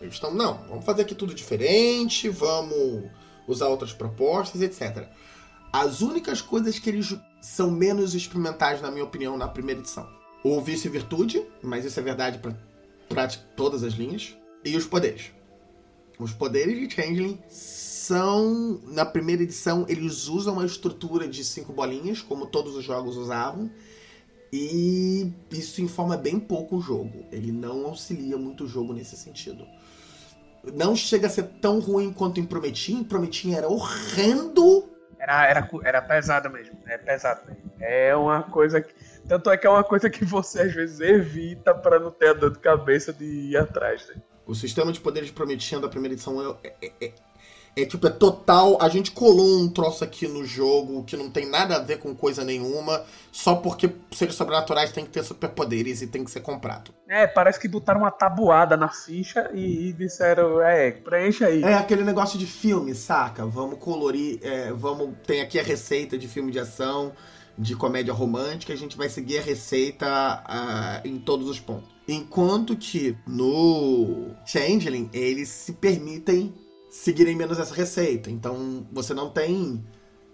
[0.00, 3.04] eles estão não vamos fazer aqui tudo diferente vamos
[3.46, 5.08] usar outras propostas etc
[5.74, 10.08] as únicas coisas que eles são menos experimentais, na minha opinião, na primeira edição.
[10.44, 12.40] O vício e virtude, mas isso é verdade
[13.08, 14.36] para todas as linhas.
[14.64, 15.32] E os poderes.
[16.16, 17.40] Os poderes de Changeling
[18.04, 23.16] são, na primeira edição, eles usam uma estrutura de cinco bolinhas, como todos os jogos
[23.16, 23.70] usavam.
[24.52, 27.24] E isso informa bem pouco o jogo.
[27.32, 29.66] Ele não auxilia muito o jogo nesse sentido.
[30.72, 33.02] Não chega a ser tão ruim quanto em Prometim.
[33.02, 36.78] Prometim era horrendo era, era, era pesada mesmo.
[36.86, 37.72] É pesado mesmo.
[37.80, 38.94] É uma coisa que.
[39.26, 42.32] Tanto é que é uma coisa que você às vezes evita para não ter a
[42.34, 44.06] dor de cabeça de ir atrás.
[44.08, 44.16] Né?
[44.46, 47.12] O sistema de poderes prometido da primeira edição é, é, é,
[47.76, 48.78] É tipo, é total.
[48.80, 52.14] A gente colou um troço aqui no jogo que não tem nada a ver com
[52.14, 56.92] coisa nenhuma, só porque seres sobrenaturais tem que ter superpoderes e tem que ser comprado.
[57.08, 61.62] É, parece que botaram uma tabuada na ficha e, e disseram, é, preencha aí.
[61.62, 63.44] É aquele negócio de filme, saca?
[63.44, 65.14] Vamos colorir, é, vamos.
[65.26, 67.12] Tem aqui a receita de filme de ação,
[67.56, 71.88] de comédia romântica, a gente vai seguir a receita uh, em todos os pontos.
[72.06, 76.52] Enquanto que no Changeling, eles se permitem
[76.94, 78.30] seguirem menos essa receita.
[78.30, 79.84] Então você não tem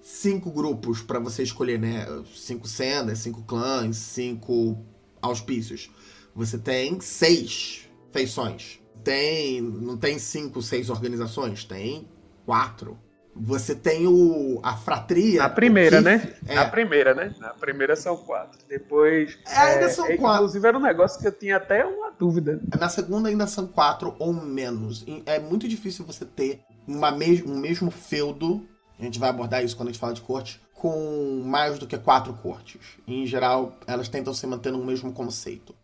[0.03, 2.07] cinco grupos para você escolher, né?
[2.37, 4.79] Cinco sendas, cinco clãs, cinco
[5.23, 5.91] auspícios.
[6.35, 8.79] Você tem seis feições.
[9.03, 12.07] Tem, não tem cinco, seis organizações, tem
[12.45, 12.99] quatro.
[13.35, 15.45] Você tem o a fratria.
[15.45, 16.35] A primeira, né?
[16.47, 16.59] É.
[16.59, 17.35] A primeira, né?
[17.43, 18.59] A primeira são quatro.
[18.69, 19.39] Depois.
[19.47, 20.37] É, ainda é, são é, quatro.
[20.39, 22.61] Inclusive era um negócio que eu tinha até uma dúvida.
[22.79, 25.05] Na segunda ainda são quatro ou menos.
[25.27, 28.67] É muito difícil você ter uma mes um mesmo feudo.
[28.99, 30.61] A gente vai abordar isso quando a gente fala de corte.
[30.75, 32.81] Com mais do que quatro cortes.
[33.07, 35.75] Em geral, elas tentam se manter no mesmo conceito.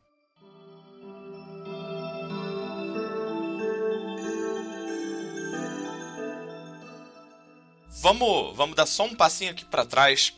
[8.07, 10.33] Vamos, vamos dar só um passinho aqui para trás,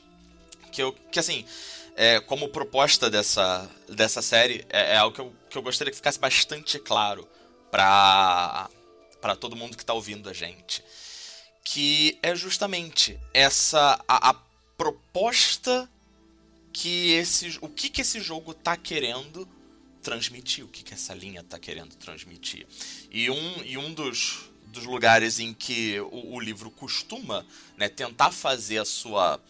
[0.73, 1.45] que eu, que assim,
[1.95, 5.99] é, como proposta dessa, dessa série, é, é, algo que eu, que eu gostaria que
[5.99, 7.29] ficasse bastante claro
[7.71, 8.71] para
[9.21, 10.83] para todo mundo que está ouvindo a gente,
[11.63, 14.35] que é justamente essa a, a
[14.79, 15.87] proposta
[16.73, 19.47] que esse o que que esse jogo está querendo
[20.03, 22.67] transmitir, o que que essa linha está querendo transmitir.
[23.11, 27.45] E um e um dos dos lugares em que o, o livro costuma
[27.77, 29.41] né, tentar fazer a sua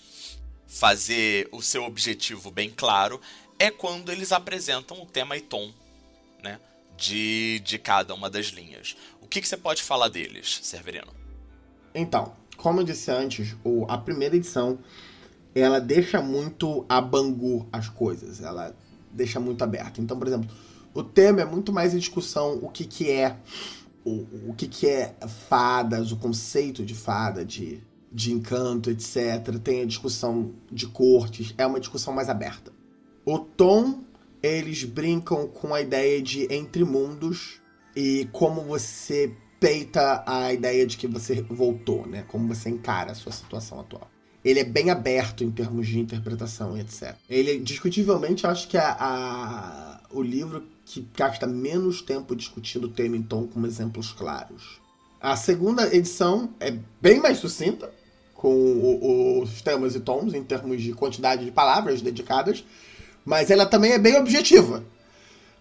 [0.66, 3.20] fazer o seu objetivo bem claro
[3.58, 5.72] é quando eles apresentam o tema e tom
[6.42, 6.60] né,
[6.96, 8.96] de, de cada uma das linhas.
[9.22, 11.12] O que, que você pode falar deles, Severino?
[11.94, 14.78] Então, como eu disse antes, o, a primeira edição
[15.54, 18.76] ela deixa muito a bangu as coisas, ela
[19.10, 20.00] deixa muito aberto.
[20.00, 20.48] Então, por exemplo,
[20.94, 23.36] o tema é muito mais em discussão o que, que é
[24.04, 25.14] o, o que, que é
[25.48, 27.80] fadas, o conceito de fada, de,
[28.12, 29.58] de encanto, etc.
[29.62, 32.72] Tem a discussão de cortes, é uma discussão mais aberta.
[33.24, 34.00] O tom,
[34.42, 37.60] eles brincam com a ideia de entre mundos
[37.94, 42.24] e como você peita a ideia de que você voltou, né?
[42.28, 44.08] Como você encara a sua situação atual.
[44.44, 47.16] Ele é bem aberto em termos de interpretação e etc.
[47.28, 53.14] Ele, discutivelmente, acho que a, a o livro que gasta menos tempo discutindo o tema
[53.14, 54.80] em tom com exemplos claros.
[55.20, 57.92] A segunda edição é bem mais sucinta,
[58.32, 62.64] com o, os temas e tons em termos de quantidade de palavras dedicadas,
[63.22, 64.82] mas ela também é bem objetiva.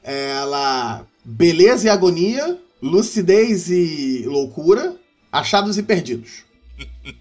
[0.01, 1.05] Ela.
[1.25, 4.95] Beleza e agonia, lucidez e loucura,
[5.29, 6.45] achados e perdidos.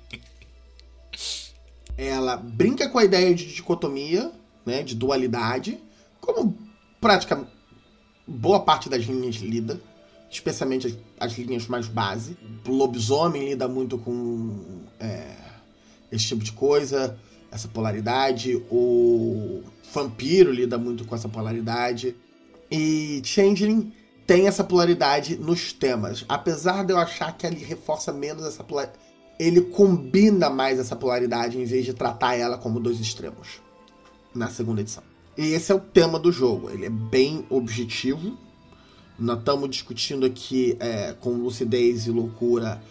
[1.99, 4.31] ela brinca com a ideia de dicotomia,
[4.65, 5.83] né, de dualidade,
[6.21, 6.57] como
[7.01, 7.56] praticamente
[8.27, 9.81] boa parte das linhas lida,
[10.31, 12.37] especialmente as, as linhas mais base.
[12.67, 15.37] O lobisomem lida muito com é,
[16.11, 17.19] esse tipo de coisa,
[17.51, 18.57] essa polaridade.
[18.71, 19.63] O
[19.93, 22.17] vampiro lida muito com essa polaridade.
[22.71, 23.93] E Changeling
[24.27, 26.25] tem essa polaridade nos temas.
[26.29, 28.99] Apesar de eu achar que ele reforça menos essa polaridade,
[29.39, 33.61] ele combina mais essa polaridade em vez de tratar ela como dois extremos
[34.35, 35.03] na segunda edição.
[35.37, 36.71] E esse é o tema do jogo.
[36.71, 38.37] Ele é bem objetivo.
[39.19, 42.83] Nós estamos discutindo aqui é, com lucidez e loucura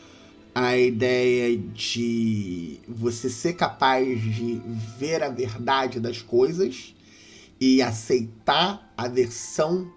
[0.54, 4.62] a ideia de você ser capaz de
[4.98, 6.96] ver a verdade das coisas
[7.60, 9.92] e aceitar a versão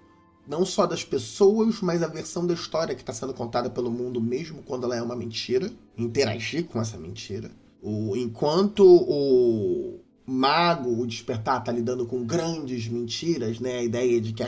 [0.46, 4.20] não só das pessoas, mas a versão da história que está sendo contada pelo mundo,
[4.20, 7.50] mesmo quando ela é uma mentira, interagir com essa mentira.
[7.82, 13.78] O, enquanto o, mago, o despertar, está lidando com grandes mentiras, né?
[13.78, 14.44] A ideia de que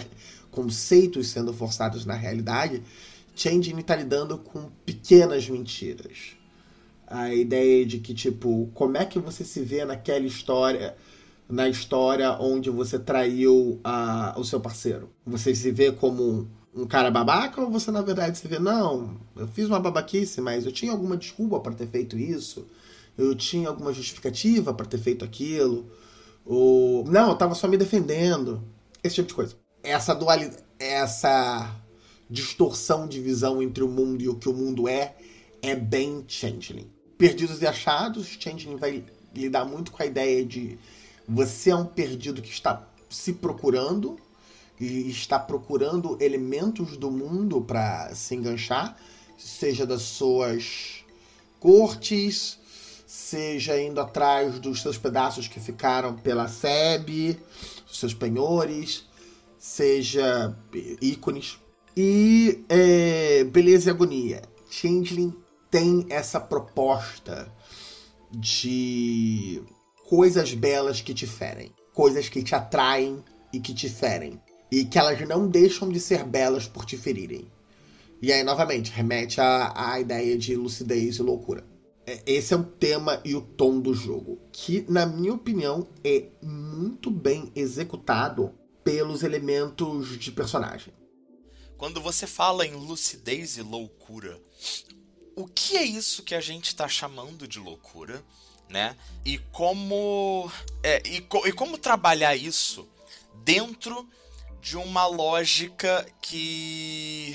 [0.51, 2.83] conceitos sendo forçados na realidade.
[3.35, 6.37] Changing está lidando com pequenas mentiras.
[7.07, 10.95] A ideia de que, tipo, como é que você se vê naquela história,
[11.49, 15.09] na história onde você traiu a, o seu parceiro?
[15.25, 19.49] Você se vê como um cara babaca ou você, na verdade, se vê, não, eu
[19.49, 22.66] fiz uma babaquice, mas eu tinha alguma desculpa para ter feito isso?
[23.16, 25.90] Eu tinha alguma justificativa para ter feito aquilo,
[26.44, 28.62] ou não, eu estava só me defendendo,
[29.03, 29.57] esse tipo de coisa.
[29.83, 31.75] Essa dualidade, essa
[32.29, 35.16] distorção de visão entre o mundo e o que o mundo é,
[35.61, 36.90] é bem Changeling.
[37.18, 40.79] Perdidos e achados, Changeling vai lidar muito com a ideia de
[41.29, 44.18] você é um perdido que está se procurando
[44.79, 48.96] e está procurando elementos do mundo para se enganchar,
[49.37, 51.05] seja das suas
[51.59, 52.59] cortes,
[53.31, 57.38] seja indo atrás dos seus pedaços que ficaram pela SEB,
[57.88, 59.09] os seus penhores,
[59.57, 60.57] seja
[61.01, 61.57] ícones.
[61.97, 64.43] E é, Beleza e Agonia.
[64.69, 65.33] Changeling
[65.71, 67.53] tem essa proposta
[68.33, 69.62] de
[70.09, 74.40] coisas belas que te ferem, coisas que te atraem e que te ferem,
[74.73, 77.47] e que elas não deixam de ser belas por te ferirem.
[78.21, 81.64] E aí, novamente, remete à, à ideia de lucidez e loucura.
[82.07, 86.29] É, esse é o tema e o tom do jogo, que, na minha opinião, é
[86.43, 90.93] muito bem executado pelos elementos de personagem.
[91.77, 94.41] Quando você fala em lucidez e loucura,
[95.37, 98.23] o que é isso que a gente está chamando de loucura,
[98.69, 98.97] né?
[99.25, 100.51] E como
[100.83, 102.89] é, e, co e como trabalhar isso
[103.45, 104.09] dentro
[104.61, 107.35] de uma lógica que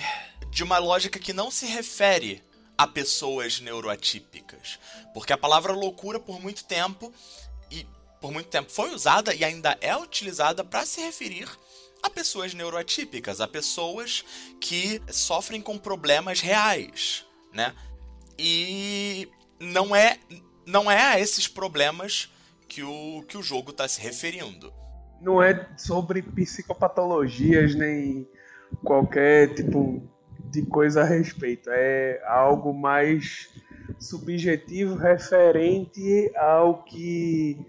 [0.51, 2.43] de uma lógica que não se refere
[2.77, 4.79] a pessoas neuroatípicas,
[5.13, 7.13] porque a palavra loucura por muito tempo
[7.71, 7.87] e
[8.19, 11.49] por muito tempo foi usada e ainda é utilizada para se referir
[12.03, 14.23] a pessoas neuroatípicas, a pessoas
[14.59, 17.73] que sofrem com problemas reais, né?
[18.37, 19.27] E
[19.59, 20.19] não é
[20.65, 22.31] não é a esses problemas
[22.67, 24.73] que o, que o jogo está se referindo.
[25.21, 28.27] Não é sobre psicopatologias nem
[28.83, 30.03] qualquer tipo
[30.51, 31.69] de coisa a respeito.
[31.71, 33.49] É algo mais
[33.99, 37.65] subjetivo referente ao que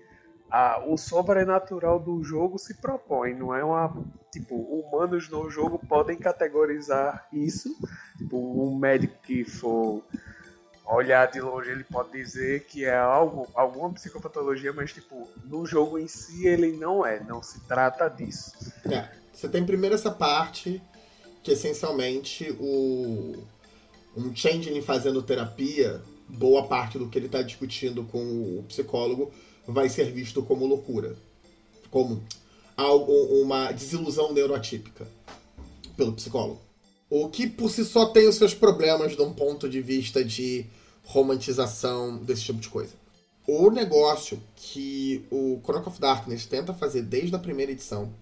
[0.51, 3.35] a, o sobrenatural do jogo se propõe.
[3.35, 3.97] Não é uma.
[4.33, 7.75] Tipo, humanos no jogo podem categorizar isso.
[8.19, 10.03] Tipo, um médico que for
[10.87, 15.99] olhar de longe, ele pode dizer que é algo, alguma psicopatologia, mas tipo, no jogo
[15.99, 18.53] em si ele não é, não se trata disso.
[18.89, 20.81] É, você tem primeiro essa parte
[21.47, 23.37] que essencialmente o
[24.17, 29.31] um changeling fazendo terapia, boa parte do que ele está discutindo com o psicólogo
[29.65, 31.17] vai ser visto como loucura,
[31.89, 32.21] como
[32.77, 35.07] algo, uma desilusão neuroatípica
[35.97, 36.61] pelo psicólogo.
[37.09, 40.67] O que por si só tem os seus problemas de um ponto de vista de
[41.05, 42.95] romantização desse tipo de coisa.
[43.47, 48.13] O negócio que o Chronicle of Darkness tenta fazer desde a primeira edição,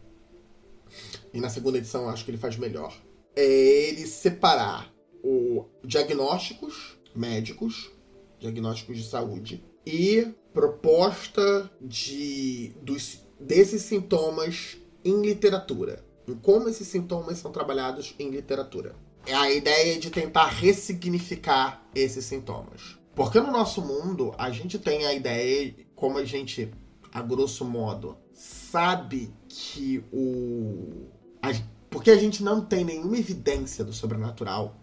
[1.33, 2.95] e na segunda edição acho que ele faz melhor,
[3.37, 4.93] é ele separar
[5.23, 7.91] o diagnósticos médicos,
[8.39, 16.05] diagnósticos de saúde, e proposta de dos, desses sintomas em literatura.
[16.27, 18.95] Em como esses sintomas são trabalhados em literatura.
[19.27, 22.99] É a ideia de tentar ressignificar esses sintomas.
[23.15, 26.71] Porque no nosso mundo, a gente tem a ideia, como a gente,
[27.13, 31.07] a grosso modo, sabe que o.
[31.41, 31.51] A,
[31.95, 34.75] porque a gente não tem nenhuma evidência do sobrenatural,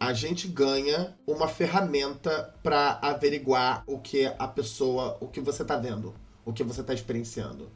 [0.00, 5.76] a gente ganha uma ferramenta para averiguar o que a pessoa, o que você está
[5.76, 6.14] vendo,
[6.46, 7.70] o que você está experienciando.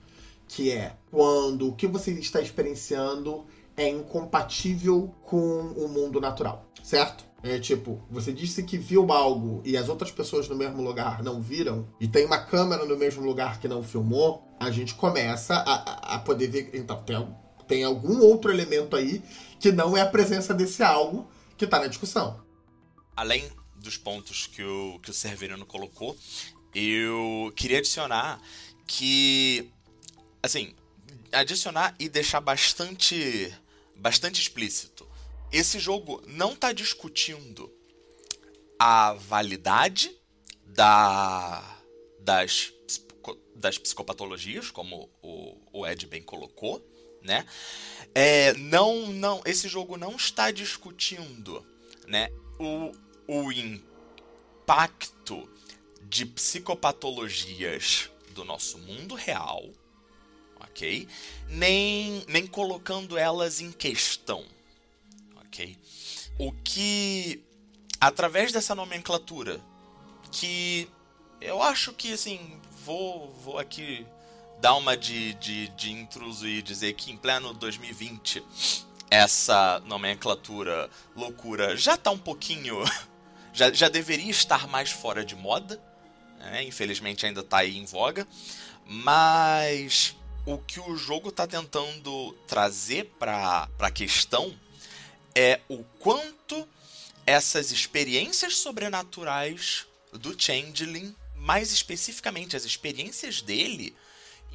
[0.49, 3.45] Que é quando o que você está experienciando
[3.77, 7.27] é incompatível com o mundo natural, certo?
[7.43, 11.39] É tipo, você disse que viu algo e as outras pessoas no mesmo lugar não
[11.39, 16.15] viram, e tem uma câmera no mesmo lugar que não filmou, a gente começa a,
[16.15, 16.71] a poder ver.
[16.73, 17.17] Então, tem,
[17.70, 19.22] tem algum outro elemento aí
[19.61, 22.44] que não é a presença desse algo que está na discussão.
[23.14, 26.18] Além dos pontos que o, que o Severino colocou,
[26.74, 28.40] eu queria adicionar
[28.88, 29.70] que,
[30.42, 30.74] assim,
[31.30, 33.54] adicionar e deixar bastante,
[33.94, 35.09] bastante explícito.
[35.52, 37.72] Esse jogo não está discutindo
[38.80, 40.11] a validade
[40.66, 41.62] da,
[42.18, 42.72] das,
[43.54, 46.85] das psicopatologias, como o, o Ed bem colocou,
[47.22, 47.46] né?
[48.14, 51.64] É, não, não, esse jogo não está discutindo,
[52.06, 52.28] né,
[52.59, 52.92] o,
[53.26, 55.48] o impacto
[56.02, 59.64] de psicopatologias do nosso mundo real,
[60.60, 61.06] ok?
[61.48, 64.44] Nem, nem colocando elas em questão,
[65.46, 65.79] ok?
[66.37, 67.40] O que,
[68.00, 69.60] através dessa nomenclatura,
[70.33, 70.88] que
[71.40, 74.04] eu acho que, assim, vou, vou aqui
[74.61, 78.44] dar uma de, de, de intruso e dizer que em pleno 2020
[79.11, 82.79] essa nomenclatura loucura já tá um pouquinho.
[83.52, 85.83] já, já deveria estar mais fora de moda.
[86.38, 86.65] Né?
[86.65, 88.27] Infelizmente ainda tá aí em voga.
[88.87, 94.54] Mas o que o jogo tá tentando trazer para a questão
[95.35, 96.69] é o quanto
[97.27, 103.94] essas experiências sobrenaturais do Changeling, mais especificamente as experiências dele,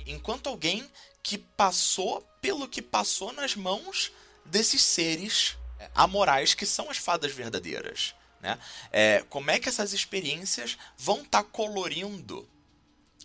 [0.06, 0.89] enquanto alguém
[1.22, 4.12] que passou pelo que passou nas mãos
[4.45, 5.58] desses seres
[5.93, 8.14] amorais que são as fadas verdadeiras.
[8.41, 8.60] Né?
[8.91, 12.47] É, como é que essas experiências vão estar tá colorindo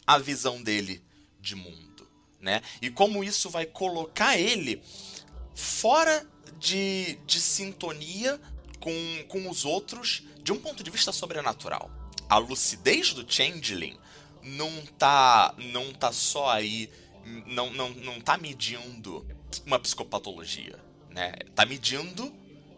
[0.07, 1.03] a visão dele
[1.41, 2.09] de mundo?
[2.41, 2.63] Né?
[2.81, 4.83] E como isso vai colocar ele
[5.55, 6.27] fora
[6.59, 8.41] de, de sintonia
[8.81, 11.91] com, com os outros de um ponto de vista sobrenatural.
[12.29, 13.99] A lucidez do Changeling
[14.43, 16.91] não tá, não tá só aí,
[17.47, 19.27] não, não, não tá medindo
[19.67, 20.79] uma psicopatologia,
[21.11, 21.33] né?
[21.55, 22.33] Tá medindo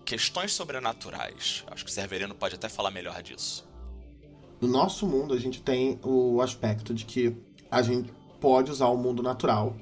[0.04, 1.64] questões sobrenaturais.
[1.70, 3.66] Acho que o Severino pode até falar melhor disso.
[4.60, 7.36] No nosso mundo, a gente tem o aspecto de que
[7.70, 9.76] a gente pode usar o mundo natural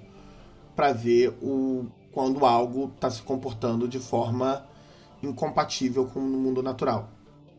[0.74, 4.66] para ver o quando algo está se comportando de forma
[5.22, 7.10] incompatível com o mundo natural.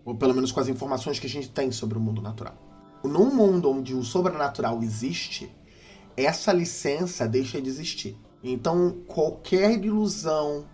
[0.04, 2.56] Ou pelo menos com as informações que a gente tem sobre o mundo natural.
[3.04, 5.54] Num mundo onde o sobrenatural existe,
[6.16, 8.18] essa licença deixa de existir.
[8.44, 10.66] Então, qualquer ilusão,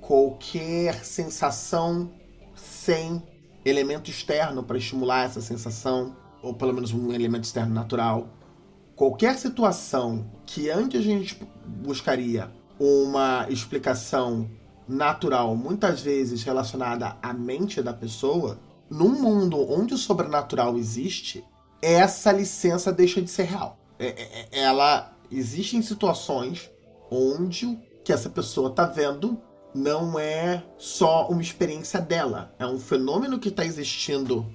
[0.00, 2.10] qualquer sensação
[2.54, 3.22] sem
[3.64, 8.28] elemento externo para estimular essa sensação, ou pelo menos um elemento externo natural,
[8.96, 14.50] qualquer situação que antes a gente buscaria uma explicação
[14.88, 18.58] natural, muitas vezes relacionada à mente da pessoa,
[18.90, 21.44] num mundo onde o sobrenatural existe,
[21.82, 23.76] essa licença deixa de ser real.
[23.98, 26.70] É, é, é, ela existe em situações
[27.10, 29.40] onde o que essa pessoa está vendo
[29.74, 34.46] não é só uma experiência dela, é um fenômeno que está existindo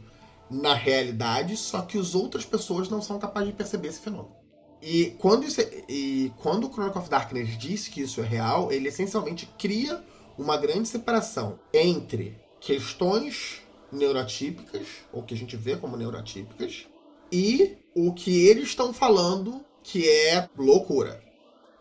[0.50, 4.36] na realidade, só que as outras pessoas não são capazes de perceber esse fenômeno.
[4.82, 8.72] E quando, isso é, e quando o Chronicle of Darkness diz que isso é real,
[8.72, 10.04] ele essencialmente cria
[10.38, 13.62] uma grande separação entre questões
[13.92, 16.88] neurotípicas, ou que a gente vê como neurotípicas,
[17.32, 21.22] e o que eles estão falando que é loucura.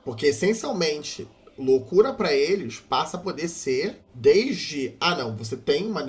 [0.05, 1.28] Porque essencialmente,
[1.59, 6.03] loucura para eles passa a poder ser desde, ah não, você tem uma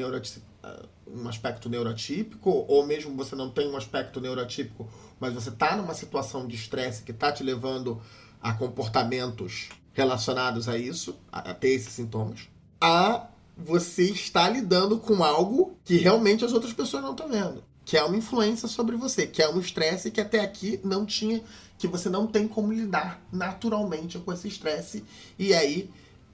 [1.13, 4.87] um aspecto neurotípico, ou mesmo você não tem um aspecto neurotípico,
[5.19, 8.01] mas você está numa situação de estresse que está te levando
[8.41, 13.27] a comportamentos relacionados a isso, a, ter esses sintomas, a
[13.57, 17.63] você estar lidando com algo que realmente as outras pessoas não estão vendo.
[17.87, 21.41] Que é uma influência sobre você, que é um estresse que até aqui não tinha,
[21.77, 25.05] que você não tem como lidar naturalmente com esse estresse.
[25.39, 25.89] E aí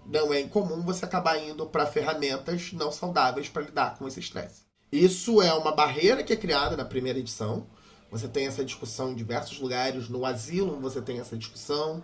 [0.06, 4.64] não é incomum você acabar indo para ferramentas não saudáveis para lidar com esse estresse.
[4.92, 7.68] Isso é uma barreira que é criada na primeira edição,
[8.14, 10.08] você tem essa discussão em diversos lugares.
[10.08, 12.04] No Asylum você tem essa discussão,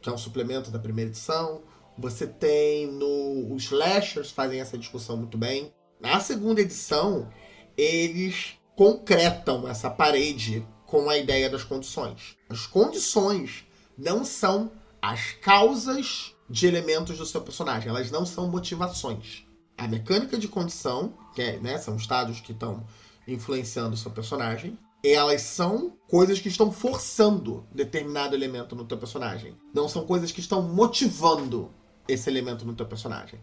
[0.00, 1.60] que é um suplemento da primeira edição.
[1.98, 3.54] Você tem no.
[3.54, 5.70] Os Slashers fazem essa discussão muito bem.
[6.00, 7.28] Na segunda edição,
[7.76, 12.36] eles concretam essa parede com a ideia das condições.
[12.48, 13.64] As condições
[13.96, 14.70] não são
[15.00, 19.44] as causas de elementos do seu personagem, elas não são motivações.
[19.76, 22.86] A mecânica de condição, que é, né, são estados que estão
[23.26, 29.56] influenciando o seu personagem, elas são coisas que estão forçando determinado elemento no teu personagem.
[29.74, 31.72] Não são coisas que estão motivando
[32.06, 33.40] esse elemento no teu personagem.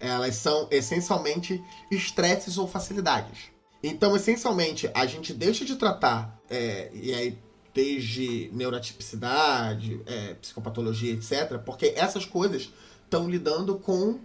[0.00, 3.50] Elas são essencialmente estresses ou facilidades.
[3.82, 7.38] Então, essencialmente, a gente deixa de tratar, é, e aí
[7.76, 12.72] desde neurotipicidade, é, psicopatologia, etc., porque essas coisas
[13.04, 14.18] estão lidando com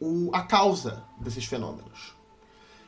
[0.00, 2.14] o, a causa desses fenômenos.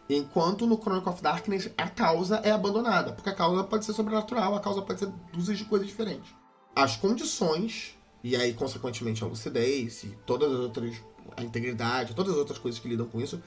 [0.08, 4.54] Enquanto no Chronicle of Darkness a causa é abandonada, porque a causa pode ser sobrenatural,
[4.54, 6.30] a causa pode ser dúzias de coisas diferentes.
[6.74, 7.94] As condições,
[8.24, 10.96] e aí consequentemente a lucidez e todas as outras,
[11.36, 13.42] a integridade, todas as outras coisas que lidam com isso,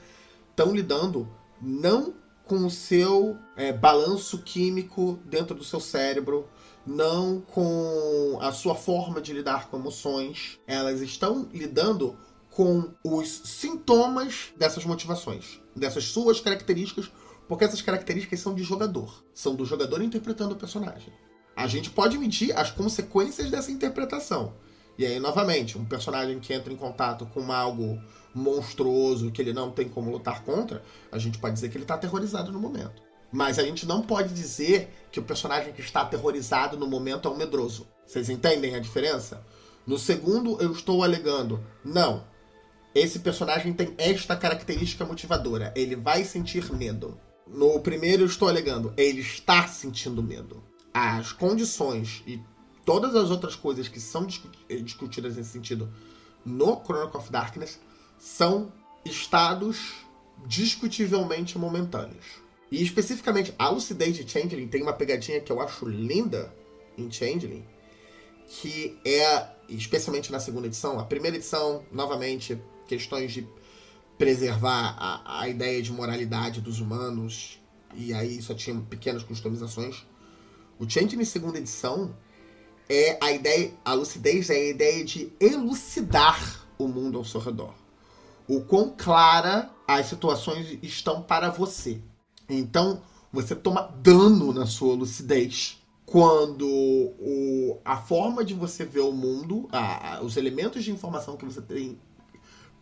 [0.50, 1.28] estão lidando
[1.60, 2.14] não
[2.50, 6.48] com o seu é, balanço químico dentro do seu cérebro,
[6.84, 10.58] não com a sua forma de lidar com emoções.
[10.66, 12.18] Elas estão lidando
[12.50, 17.08] com os sintomas dessas motivações, dessas suas características,
[17.46, 21.12] porque essas características são de jogador, são do jogador interpretando o personagem.
[21.54, 24.54] A gente pode medir as consequências dessa interpretação.
[25.00, 27.98] E aí, novamente, um personagem que entra em contato com algo
[28.34, 31.94] monstruoso que ele não tem como lutar contra, a gente pode dizer que ele está
[31.94, 33.02] aterrorizado no momento.
[33.32, 37.30] Mas a gente não pode dizer que o personagem que está aterrorizado no momento é
[37.30, 37.88] um medroso.
[38.04, 39.42] Vocês entendem a diferença?
[39.86, 42.22] No segundo, eu estou alegando, não,
[42.94, 45.72] esse personagem tem esta característica motivadora.
[45.74, 47.18] Ele vai sentir medo.
[47.46, 50.62] No primeiro, eu estou alegando, ele está sentindo medo.
[50.92, 52.38] As condições e
[52.90, 54.26] todas as outras coisas que são
[54.82, 55.88] discutidas nesse sentido
[56.44, 57.78] no Chronicle of Darkness
[58.18, 58.72] são
[59.04, 59.92] estados
[60.44, 62.24] discutivelmente momentâneos.
[62.68, 66.52] E especificamente a lucidez de Changeling tem uma pegadinha que eu acho linda
[66.98, 67.64] em Changeling,
[68.48, 73.46] que é, especialmente na segunda edição, a primeira edição, novamente, questões de
[74.18, 77.60] preservar a, a ideia de moralidade dos humanos,
[77.94, 80.04] e aí só tinha pequenas customizações.
[80.76, 82.16] O Changeling segunda edição
[82.90, 87.72] é a ideia, a lucidez é a ideia de elucidar o mundo ao seu redor.
[88.48, 92.02] O quão clara as situações estão para você.
[92.48, 93.00] Então,
[93.32, 99.68] você toma dano na sua lucidez quando o, a forma de você ver o mundo,
[99.70, 101.96] a, os elementos de informação que você tem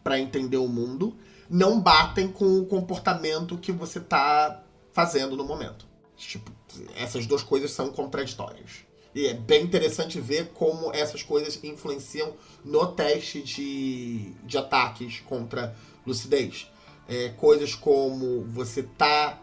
[0.03, 1.19] para entender o mundo,
[1.51, 5.87] não batem com o comportamento que você está fazendo no momento.
[6.17, 6.51] Tipo,
[6.97, 8.88] essas duas coisas são contraditórias.
[9.15, 12.35] E é bem interessante ver como essas coisas influenciam
[12.65, 15.75] no teste de, de ataques contra
[16.07, 16.71] lucidez.
[17.09, 19.41] É, coisas como você tá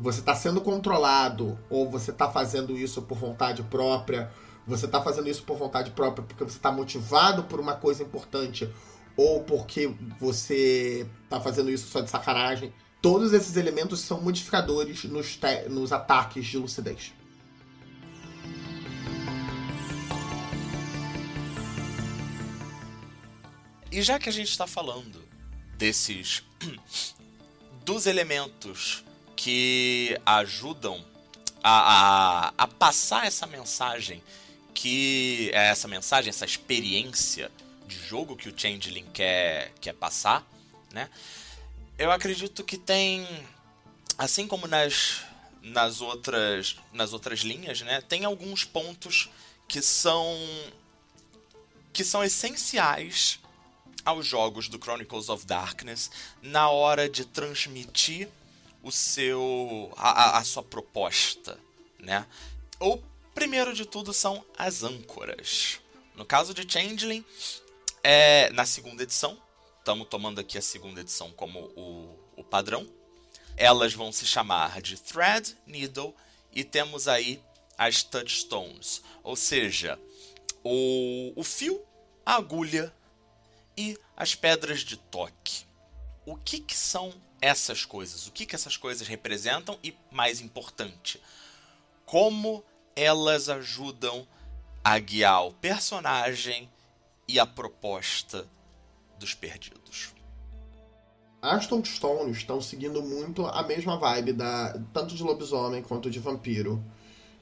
[0.00, 4.30] você está sendo controlado ou você está fazendo isso por vontade própria,
[4.64, 8.72] você está fazendo isso por vontade própria porque você está motivado por uma coisa importante
[9.16, 12.72] ou porque você está fazendo isso só de sacanagem.
[13.02, 15.38] Todos esses elementos são modificadores nos,
[15.68, 17.12] nos ataques de lucidez.
[23.90, 25.26] E já que a gente está falando
[25.76, 26.42] desses
[27.84, 31.04] dos elementos que ajudam
[31.62, 34.22] a, a, a passar essa mensagem
[34.74, 37.50] que é essa mensagem, essa experiência
[37.86, 40.46] de jogo que o Changeling quer, quer passar,
[40.92, 41.08] né?
[41.98, 43.26] Eu acredito que tem,
[44.16, 45.22] assim como nas,
[45.62, 48.00] nas, outras, nas outras linhas, né?
[48.02, 49.28] Tem alguns pontos
[49.66, 50.36] que são
[51.92, 53.40] que são essenciais
[54.08, 58.26] aos jogos do Chronicles of Darkness na hora de transmitir
[58.82, 61.60] o seu a, a sua proposta,
[61.98, 62.26] né?
[62.80, 62.96] O
[63.34, 65.78] primeiro de tudo são as âncoras.
[66.14, 67.22] No caso de Changeling,
[68.02, 69.36] é na segunda edição,
[69.78, 72.88] estamos tomando aqui a segunda edição como o, o padrão.
[73.58, 76.14] Elas vão se chamar de Thread, Needle
[76.50, 77.42] e temos aí
[77.76, 79.98] as Touchstones, ou seja,
[80.64, 81.82] o, o fio,
[82.24, 82.90] a agulha
[83.78, 85.64] e as pedras de toque.
[86.26, 88.26] O que, que são essas coisas?
[88.26, 89.78] O que, que essas coisas representam?
[89.84, 91.22] E, mais importante,
[92.04, 92.64] como
[92.96, 94.26] elas ajudam
[94.82, 96.68] a guiar o personagem
[97.28, 98.48] e a proposta
[99.16, 100.12] dos perdidos.
[101.40, 106.82] As Tombstones estão seguindo muito a mesma vibe da tanto de lobisomem quanto de vampiro,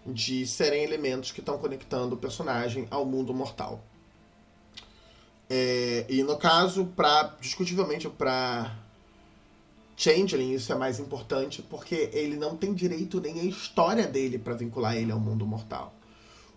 [0.07, 3.83] de serem elementos que estão conectando o personagem ao mundo mortal.
[5.49, 8.77] É, e no caso, para discutivelmente para
[9.97, 14.55] Changeling, isso é mais importante porque ele não tem direito nem a história dele para
[14.55, 15.95] vincular ele ao mundo mortal.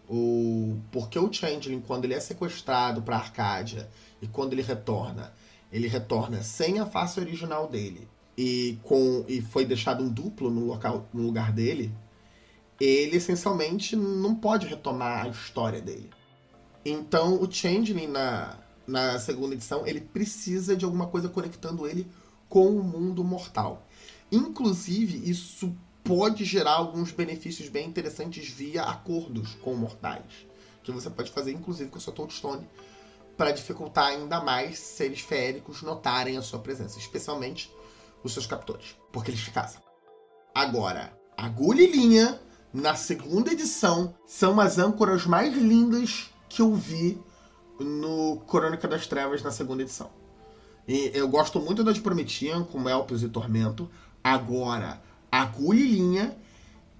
[0.09, 3.87] O, porque o Changeling, quando ele é sequestrado para Arcádia
[4.21, 5.31] e quando ele retorna,
[5.71, 10.65] ele retorna sem a face original dele e com e foi deixado um duplo no,
[10.65, 11.93] local, no lugar dele,
[12.79, 16.09] ele essencialmente não pode retomar a história dele.
[16.83, 18.57] Então o Changeling na,
[18.89, 22.07] na segunda edição, ele precisa de alguma coisa conectando ele
[22.49, 23.85] com o mundo mortal.
[24.31, 30.47] Inclusive, isso pode gerar alguns benefícios bem interessantes via acordos com mortais.
[30.83, 32.67] Que você pode fazer, inclusive, com a sua Toadstone,
[33.37, 37.71] para dificultar ainda mais seres féricos notarem a sua presença, especialmente
[38.23, 39.81] os seus captores, porque eles caçam.
[40.53, 42.39] Agora, agulha e linha,
[42.73, 47.21] na segunda edição, são as âncoras mais lindas que eu vi
[47.79, 50.09] no Crônica das Trevas na segunda edição.
[50.87, 53.89] E eu gosto muito das Prometiam, com Elpios e Tormento.
[54.23, 55.01] Agora,
[55.31, 56.35] Agulha e Linha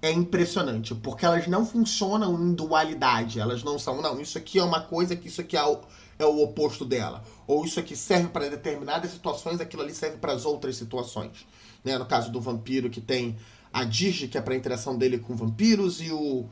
[0.02, 3.40] é impressionante, porque elas não funcionam em dualidade.
[3.40, 5.80] Elas não são, não, isso aqui é uma coisa que isso aqui é o,
[6.18, 7.22] é o oposto dela.
[7.46, 11.46] Ou isso aqui serve para determinadas situações, aquilo ali serve para as outras situações.
[11.84, 11.98] Né?
[11.98, 13.36] No caso do vampiro, que tem
[13.72, 16.46] a Digi, que é para interação dele com vampiros, e o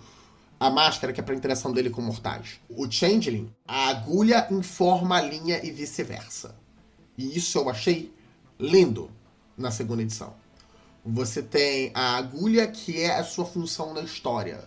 [0.59, 2.61] a máscara, que é para interação dele com mortais.
[2.69, 6.55] O Changeling, a agulha informa a linha e vice-versa.
[7.17, 8.13] E isso eu achei
[8.59, 9.11] lindo
[9.57, 10.35] na segunda edição.
[11.05, 14.65] Você tem a agulha que é a sua função na história.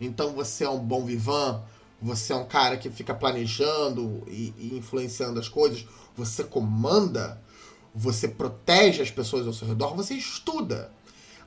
[0.00, 1.62] Então você é um bom vivan,
[2.00, 5.86] você é um cara que fica planejando e, e influenciando as coisas,
[6.16, 7.40] você comanda,
[7.94, 10.92] você protege as pessoas ao seu redor, você estuda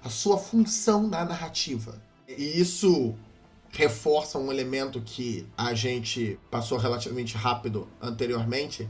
[0.04, 2.02] a sua função na narrativa.
[2.28, 3.16] E isso
[3.72, 8.90] reforça um elemento que a gente passou relativamente rápido anteriormente,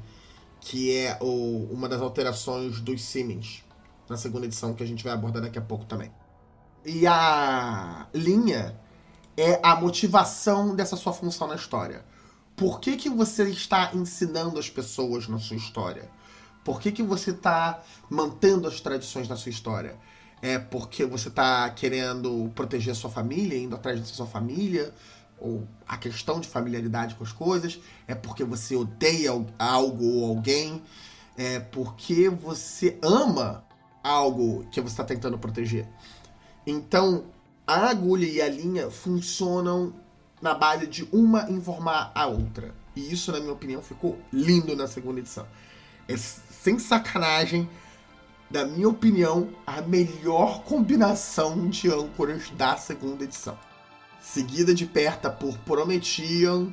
[0.59, 3.63] que é o, uma das alterações dos Siemens
[4.09, 6.11] na segunda edição, que a gente vai abordar daqui a pouco também.
[6.85, 8.77] E a linha
[9.37, 12.03] é a motivação dessa sua função na história.
[12.55, 16.09] Por que, que você está ensinando as pessoas na sua história?
[16.63, 19.97] Por que, que você está mantendo as tradições da sua história?
[20.41, 24.93] É porque você está querendo proteger a sua família, indo atrás da sua família?
[25.39, 27.79] Ou a questão de familiaridade com as coisas?
[28.07, 30.81] É porque você odeia algo ou alguém?
[31.37, 33.63] É porque você ama
[34.03, 35.87] algo que você está tentando proteger?
[36.65, 37.25] Então,
[37.65, 39.93] a agulha e a linha funcionam
[40.41, 42.73] na base de uma informar a outra.
[42.95, 45.47] E isso, na minha opinião, ficou lindo na segunda edição.
[46.07, 47.69] É sem sacanagem,
[48.51, 53.57] na minha opinião, a melhor combinação de âncoras da segunda edição.
[54.19, 56.71] Seguida de perto por Prometian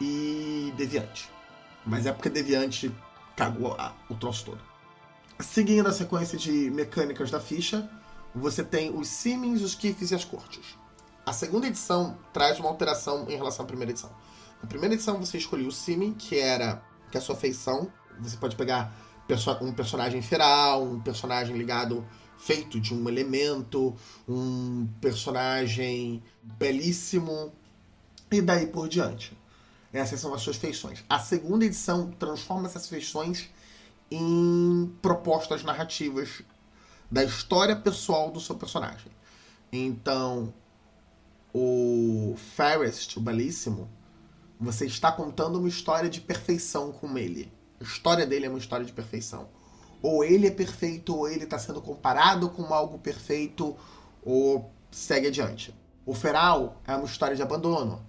[0.00, 1.30] e Deviante.
[1.86, 2.94] Mas é porque Deviante
[3.36, 3.76] cagou
[4.08, 4.60] o troço todo.
[5.38, 7.88] Seguindo a sequência de mecânicas da ficha,
[8.34, 10.76] você tem os Siemens, os Kiffs e as cortes.
[11.24, 14.10] A segunda edição traz uma alteração em relação à primeira edição.
[14.60, 17.90] Na primeira edição você escolheu o Simen, que era que é a sua feição.
[18.18, 18.92] Você pode pegar
[19.60, 22.06] um personagem feral, um personagem ligado
[22.38, 23.94] feito de um elemento,
[24.28, 27.52] um personagem belíssimo
[28.30, 29.36] e daí por diante.
[29.92, 31.04] Essas são as suas feições.
[31.08, 33.48] A segunda edição transforma essas feições
[34.10, 36.42] em propostas narrativas
[37.10, 39.10] da história pessoal do seu personagem.
[39.72, 40.54] Então,
[41.52, 43.90] o Fairest, o Belíssimo,
[44.58, 47.52] você está contando uma história de perfeição com ele.
[47.80, 49.48] A história dele é uma história de perfeição.
[50.02, 53.76] Ou ele é perfeito, ou ele está sendo comparado com algo perfeito,
[54.22, 55.74] ou segue adiante.
[56.04, 58.04] O Feral é uma história de abandono.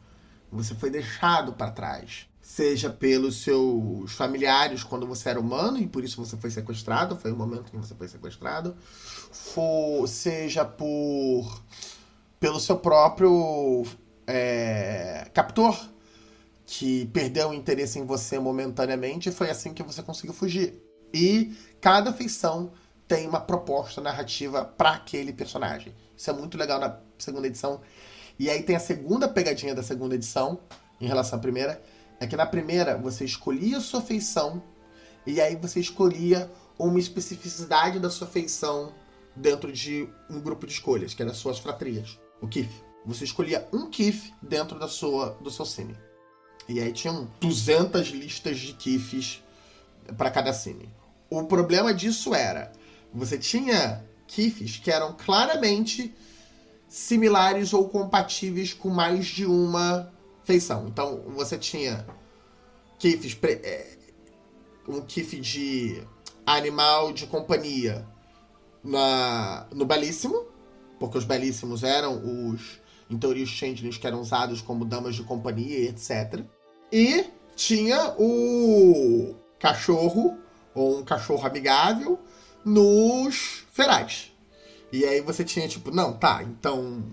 [0.51, 2.27] Você foi deixado para trás.
[2.41, 7.31] Seja pelos seus familiares quando você era humano e por isso você foi sequestrado, foi
[7.31, 8.75] o momento em que você foi sequestrado.
[9.31, 11.61] For, seja por
[12.39, 13.85] pelo seu próprio
[14.25, 15.79] é, captor,
[16.73, 20.81] que perdeu o interesse em você momentaneamente e foi assim que você conseguiu fugir.
[21.13, 22.71] E cada feição
[23.05, 25.93] tem uma proposta narrativa para aquele personagem.
[26.15, 27.81] Isso é muito legal na segunda edição.
[28.39, 30.61] E aí tem a segunda pegadinha da segunda edição,
[31.01, 31.83] em relação à primeira,
[32.21, 34.63] é que na primeira você escolhia a sua feição
[35.27, 36.49] e aí você escolhia
[36.79, 38.93] uma especificidade da sua feição
[39.35, 42.71] dentro de um grupo de escolhas, que eram as suas fratrias o KIF.
[43.05, 45.97] Você escolhia um KIF dentro da sua, do seu cine.
[46.71, 49.43] E aí tinham 200 listas de KIFs
[50.17, 50.89] para cada cine.
[51.29, 52.71] O problema disso era,
[53.13, 56.13] você tinha KIFs que eram claramente
[56.87, 60.11] similares ou compatíveis com mais de uma
[60.43, 60.87] feição.
[60.87, 62.05] Então, você tinha
[62.99, 63.97] KIFs, é,
[64.87, 66.01] um KIF de
[66.45, 68.07] animal de companhia
[68.83, 70.45] na, no Belíssimo,
[70.99, 75.23] porque os belíssimos eram os, em teoria, os changelings que eram usados como damas de
[75.23, 76.45] companhia, etc.
[76.91, 77.25] E
[77.55, 80.37] tinha o cachorro,
[80.73, 82.19] ou um cachorro amigável,
[82.65, 84.31] nos ferais.
[84.91, 87.03] E aí você tinha tipo, não, tá, então.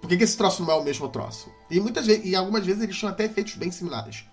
[0.00, 1.52] Por que, que esse troço não é o mesmo troço?
[1.70, 4.24] E muitas vezes, e algumas vezes eles tinham até efeitos bem similares.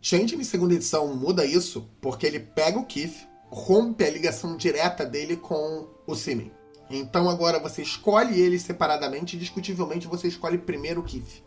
[0.00, 5.04] Change em segunda edição muda isso porque ele pega o Keith, rompe a ligação direta
[5.04, 6.50] dele com o Simen.
[6.90, 11.42] Então agora você escolhe eles separadamente e discutivelmente você escolhe primeiro o Kif.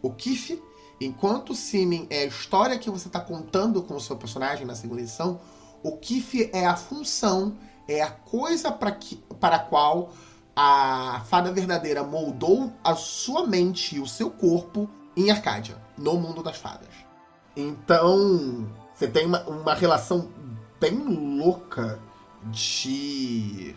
[0.00, 0.62] O Kif,
[1.00, 4.74] enquanto o Simen é a história que você está contando com o seu personagem na
[4.74, 5.40] segunda edição,
[5.82, 8.96] o Kif é a função, é a coisa para,
[9.56, 10.12] a qual
[10.54, 16.42] a fada verdadeira moldou a sua mente e o seu corpo em Arcádia, no mundo
[16.42, 16.88] das fadas.
[17.56, 20.28] Então, você tem uma, uma relação
[20.80, 22.00] bem louca
[22.50, 23.74] de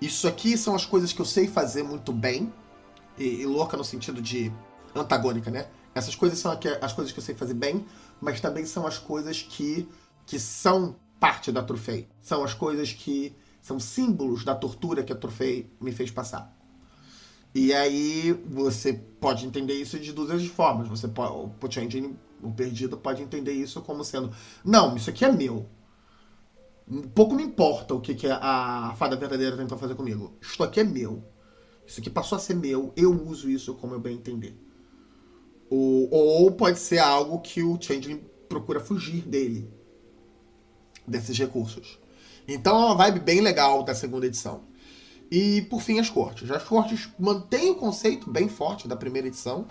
[0.00, 2.52] isso aqui são as coisas que eu sei fazer muito bem.
[3.18, 4.52] E, e louca no sentido de
[4.94, 5.66] antagônica, né?
[5.96, 7.86] Essas coisas são as coisas que eu sei fazer bem,
[8.20, 9.88] mas também são as coisas que,
[10.26, 12.06] que são parte da Trofei.
[12.20, 16.54] São as coisas que são símbolos da tortura que a Trofei me fez passar.
[17.54, 20.86] E aí você pode entender isso de duas formas.
[20.86, 24.30] Você pode, o Pochangin, o perdido, pode entender isso como sendo:
[24.62, 25.66] não, isso aqui é meu.
[27.14, 30.36] Pouco me importa o que, que a fada verdadeira tentou fazer comigo.
[30.42, 31.24] Isto aqui é meu.
[31.86, 32.92] Isso aqui passou a ser meu.
[32.94, 34.65] Eu uso isso como eu bem entender.
[35.70, 39.70] Ou, ou pode ser algo que o Changeling procura fugir dele.
[41.06, 41.98] Desses recursos.
[42.48, 44.64] Então é uma vibe bem legal da segunda edição.
[45.30, 46.50] E por fim as cortes.
[46.50, 49.66] As cortes mantêm o conceito bem forte da primeira edição.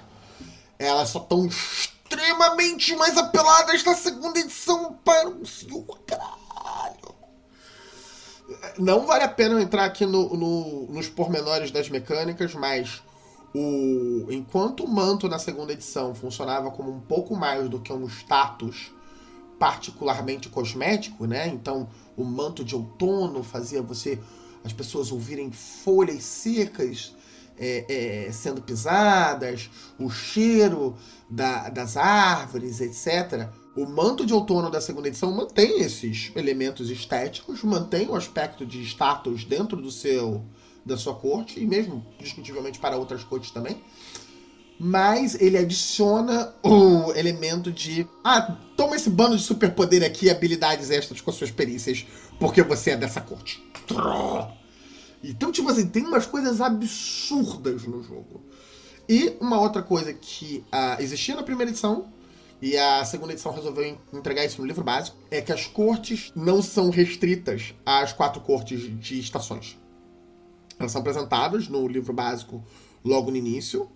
[0.77, 6.45] Elas só estão extremamente mais apeladas na segunda edição para o senhor, caralho
[8.77, 13.01] não vale a pena entrar aqui no, no, nos pormenores das mecânicas, mas
[13.57, 18.05] o enquanto o manto na segunda edição funcionava como um pouco mais do que um
[18.05, 18.91] status
[19.57, 21.47] particularmente cosmético, né?
[21.47, 21.87] Então,
[22.17, 24.19] o manto de outono fazia você
[24.61, 27.15] as pessoas ouvirem folhas secas
[27.57, 30.97] é, é, sendo pisadas, o cheiro
[31.29, 33.47] da, das árvores, etc.
[33.77, 38.81] O manto de outono da segunda edição mantém esses elementos estéticos, mantém o aspecto de
[38.83, 40.43] status dentro do seu
[40.85, 43.81] da sua corte e mesmo discutivelmente para outras cortes também.
[44.77, 51.21] Mas ele adiciona o elemento de ah, toma esse bando de superpoder aqui, habilidades extras
[51.21, 52.05] com as suas perícias,
[52.39, 53.63] porque você é dessa corte.
[55.23, 58.43] Então, tipo assim, tem umas coisas absurdas no jogo.
[59.07, 62.11] E uma outra coisa que uh, existia na primeira edição,
[62.61, 66.61] e a segunda edição resolveu entregar isso no livro básico, é que as cortes não
[66.61, 69.77] são restritas às quatro cortes de estações.
[70.79, 72.63] Elas são apresentadas no livro básico
[73.03, 73.89] logo no início,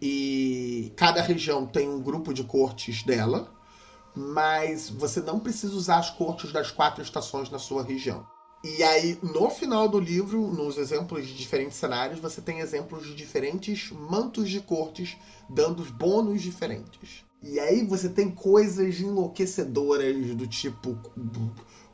[0.00, 3.52] e cada região tem um grupo de cortes dela,
[4.14, 8.26] mas você não precisa usar as cortes das quatro estações na sua região.
[8.64, 13.14] E aí, no final do livro, nos exemplos de diferentes cenários, você tem exemplos de
[13.14, 15.16] diferentes mantos de cortes
[15.48, 17.24] dando bônus diferentes.
[17.42, 20.98] E aí você tem coisas enlouquecedoras do tipo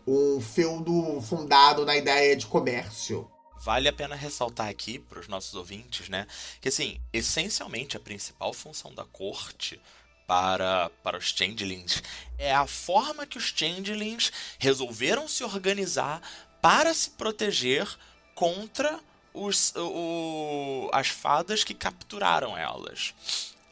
[0.07, 3.29] um feudo fundado na ideia de comércio.
[3.63, 6.27] Vale a pena ressaltar aqui para os nossos ouvintes, né,
[6.61, 9.81] que assim, essencialmente a principal função da corte
[10.27, 12.03] para, para os changelings
[12.39, 16.21] é a forma que os changelings resolveram se organizar
[16.61, 17.87] para se proteger
[18.35, 18.99] contra
[19.33, 23.15] os, o, as fadas que capturaram elas.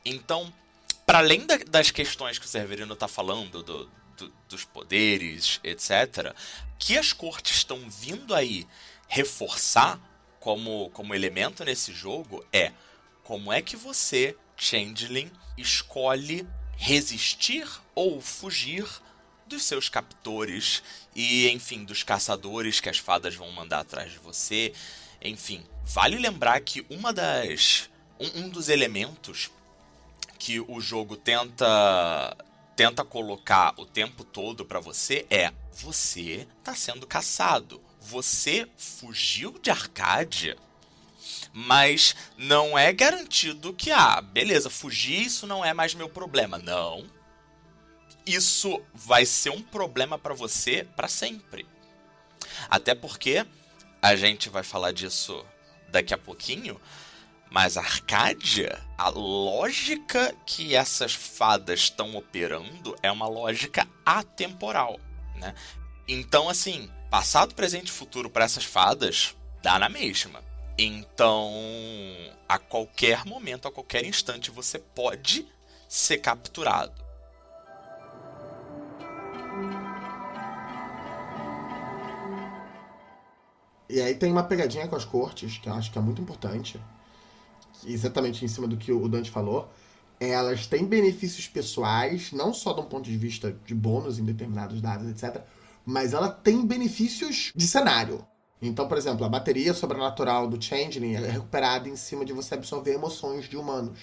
[0.05, 0.53] Então,
[1.05, 6.34] para além da, das questões que o Severino está falando, do, do, dos poderes, etc.,
[6.78, 8.66] que as cortes estão vindo aí
[9.11, 10.01] reforçar
[10.39, 12.73] como, como elemento nesse jogo é
[13.25, 16.47] como é que você, Changeling, escolhe
[16.77, 18.87] resistir ou fugir
[19.47, 20.83] dos seus captores
[21.15, 24.73] e, enfim, dos caçadores que as fadas vão mandar atrás de você.
[25.21, 29.51] Enfim, vale lembrar que uma das um, um dos elementos
[30.39, 32.37] que o jogo tenta
[32.77, 37.89] tenta colocar o tempo todo para você é você está sendo caçado.
[38.01, 40.57] Você fugiu de Arcádia,
[41.53, 46.59] mas não é garantido que ah, beleza, fugir isso não é mais meu problema.
[46.59, 47.07] Não
[48.26, 51.66] isso vai ser um problema para você para sempre.
[52.68, 53.46] Até porque
[54.01, 55.44] a gente vai falar disso
[55.88, 56.80] daqui a pouquinho,
[57.51, 65.01] mas Arcádia, a lógica que essas fadas estão operando é uma lógica atemporal,
[65.36, 65.55] né?
[66.07, 70.41] Então, assim, passado, presente e futuro para essas fadas dá na mesma.
[70.79, 71.53] Então,
[72.49, 75.47] a qualquer momento, a qualquer instante, você pode
[75.89, 76.95] ser capturado.
[83.89, 86.81] E aí tem uma pegadinha com as cortes, que eu acho que é muito importante.
[87.85, 89.69] Exatamente em cima do que o Dante falou.
[90.21, 94.81] Elas têm benefícios pessoais, não só de um ponto de vista de bônus em determinados
[94.81, 95.43] dados, etc.
[95.85, 98.26] Mas ela tem benefícios de cenário.
[98.62, 102.93] Então, por exemplo, a bateria sobrenatural do Changeling é recuperada em cima de você absorver
[102.93, 103.99] emoções de humanos.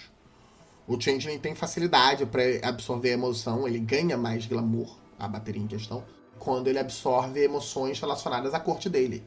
[0.87, 6.03] O Changeling tem facilidade para absorver emoção, ele ganha mais glamour, a bateria em questão,
[6.39, 9.23] quando ele absorve emoções relacionadas à corte dele.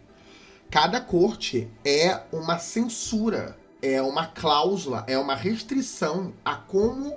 [0.70, 7.16] Cada corte é uma censura, é uma cláusula, é uma restrição a como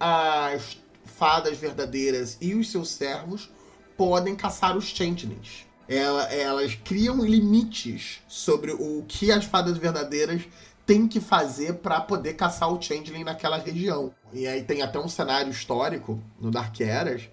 [0.00, 3.50] as fadas verdadeiras e os seus servos
[3.96, 5.66] podem caçar os changelings.
[5.88, 10.42] Elas criam limites sobre o que as fadas verdadeiras
[10.86, 14.14] têm que fazer para poder caçar o changeling naquela região.
[14.32, 17.28] E aí tem até um cenário histórico no Dark Eras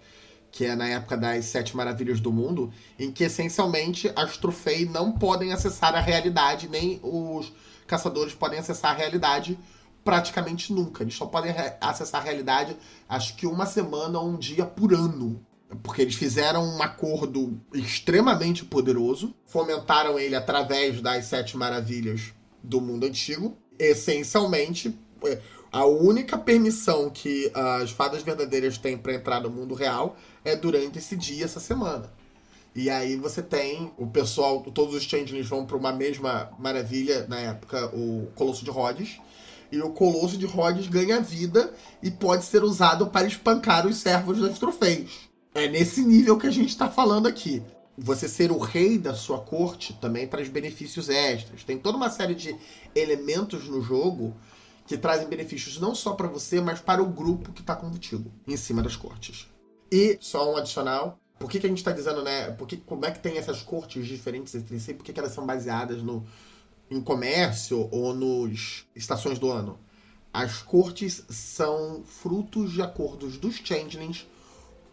[0.51, 5.13] que é na época das Sete Maravilhas do Mundo, em que essencialmente as Trufei não
[5.13, 7.51] podem acessar a realidade, nem os
[7.87, 9.57] caçadores podem acessar a realidade
[10.03, 11.03] praticamente nunca.
[11.03, 12.75] Eles só podem acessar a realidade
[13.07, 15.43] acho que uma semana ou um dia por ano.
[15.83, 23.05] Porque eles fizeram um acordo extremamente poderoso, fomentaram ele através das Sete Maravilhas do mundo
[23.05, 23.57] antigo.
[23.79, 25.39] Essencialmente, é,
[25.71, 30.97] a única permissão que as fadas verdadeiras têm para entrar no mundo real é durante
[30.99, 32.11] esse dia, essa semana.
[32.75, 37.39] E aí você tem o pessoal, todos os changelings vão para uma mesma maravilha, na
[37.39, 39.19] época, o Colosso de Rhodes.
[39.71, 44.39] E o Colosso de Rhodes ganha vida e pode ser usado para espancar os servos
[44.39, 45.30] das troféus.
[45.53, 47.61] É nesse nível que a gente está falando aqui.
[47.97, 51.63] Você ser o rei da sua corte também traz benefícios extras.
[51.63, 52.55] Tem toda uma série de
[52.95, 54.33] elementos no jogo
[54.87, 58.55] que trazem benefícios não só para você, mas para o grupo que está contigo, em
[58.55, 59.47] cima das cortes.
[59.91, 61.19] E só um adicional.
[61.37, 62.51] Por que, que a gente está dizendo, né?
[62.51, 64.93] Porque, como é que tem essas cortes diferentes entre si?
[64.93, 66.25] Por que, que elas são baseadas no,
[66.89, 69.77] em comércio ou nos estações do ano?
[70.31, 74.27] As cortes são frutos de acordos dos changelings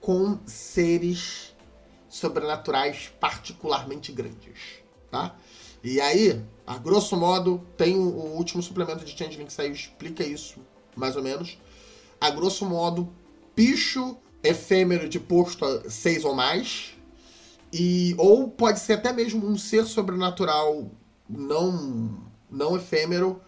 [0.00, 1.54] com seres
[2.08, 4.80] sobrenaturais particularmente grandes,
[5.10, 5.36] tá?
[5.82, 10.60] E aí, a grosso modo, tem o, último suplemento de Changeling que saiu, explica isso,
[10.96, 11.58] mais ou menos.
[12.20, 13.12] A grosso modo,
[13.54, 16.94] bicho efêmero de posto 6 ou mais,
[17.72, 20.90] e ou pode ser até mesmo um ser sobrenatural
[21.28, 23.42] não não efêmero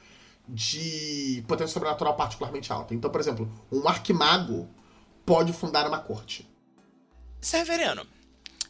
[0.46, 2.94] de potência sobrenatural particularmente alta.
[2.94, 4.68] Então, por exemplo, um arquimago
[5.24, 6.48] pode fundar uma corte.
[7.40, 8.06] Severino,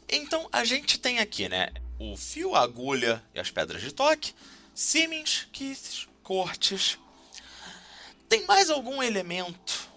[0.09, 4.35] então a gente tem aqui, né, o fio, a agulha e as pedras de toque,
[4.75, 6.99] Siemens, Keiths, cortes.
[8.29, 9.89] Tem mais algum elemento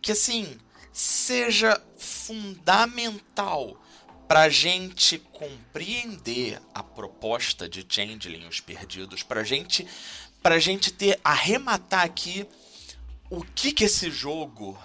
[0.00, 0.58] que, assim,
[0.92, 3.80] seja fundamental
[4.28, 9.86] para a gente compreender a proposta de Changeling Os Perdidos, para gente,
[10.42, 12.46] a gente ter, arrematar aqui
[13.28, 14.78] o que que esse jogo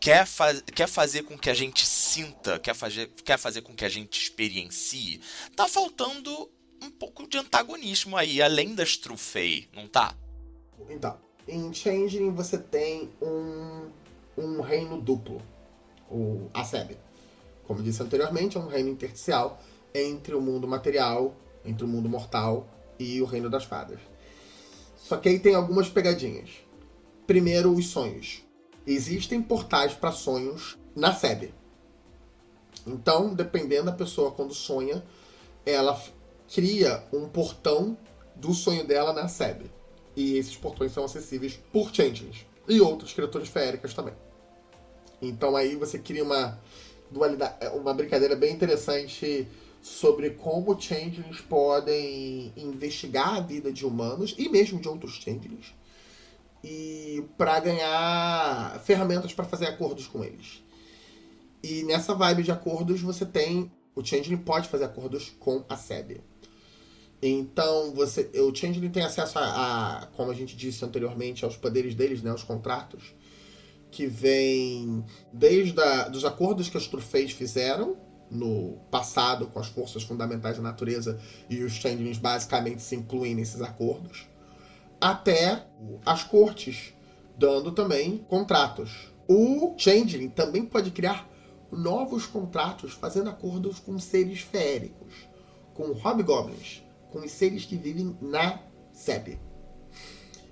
[0.00, 3.84] quer, faz, quer fazer com que a gente sinta, quer fazer, quer fazer com que
[3.84, 5.20] a gente experiencie,
[5.54, 6.50] tá faltando
[6.82, 10.14] um pouco de antagonismo aí, além das Trufei, não tá?
[10.88, 13.90] Então, em Changeling você tem um,
[14.36, 15.42] um reino duplo,
[16.10, 16.96] o Aseb.
[17.66, 19.60] Como disse anteriormente, é um reino intersticial
[19.92, 22.66] entre o mundo material, entre o mundo mortal
[22.98, 23.98] e o reino das fadas.
[24.96, 26.50] Só que aí tem algumas pegadinhas.
[27.26, 28.42] Primeiro, os sonhos
[28.92, 31.52] existem portais para sonhos na SEB.
[32.86, 35.04] Então, dependendo da pessoa quando sonha,
[35.66, 36.00] ela
[36.52, 37.96] cria um portão
[38.34, 39.70] do sonho dela na SEB.
[40.16, 44.14] E esses portões são acessíveis por changelings e outras criaturas feéricas também.
[45.20, 46.58] Então aí você cria uma
[47.10, 49.46] dualidade, uma brincadeira bem interessante
[49.82, 55.74] sobre como changelings podem investigar a vida de humanos e mesmo de outros changelings
[56.62, 60.62] e para ganhar ferramentas para fazer acordos com eles.
[61.62, 66.20] E nessa vibe de acordos você tem o Changeling pode fazer acordos com a SEB.
[67.20, 71.96] Então você, o Changeling tem acesso a, a, como a gente disse anteriormente, aos poderes
[71.96, 73.12] deles, né, aos contratos,
[73.90, 77.96] que vem desde a, dos acordos que os Trufeis fizeram
[78.30, 81.18] no passado com as forças fundamentais da natureza
[81.50, 84.28] e os Changelings basicamente se incluem nesses acordos
[85.00, 85.66] até
[86.04, 86.94] as cortes,
[87.36, 89.12] dando também contratos.
[89.28, 91.28] O Changeling também pode criar
[91.70, 95.12] novos contratos, fazendo acordos com seres feéricos,
[95.74, 98.60] com hobgoblins, com os seres que vivem na
[98.92, 99.38] SEB.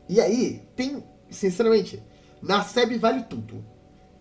[0.09, 2.03] E aí, tem, sinceramente,
[2.41, 3.65] na SEB vale tudo.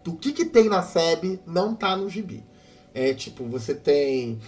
[0.07, 2.43] O que, que tem na SEB não tá no gibi.
[2.93, 4.39] É tipo, você tem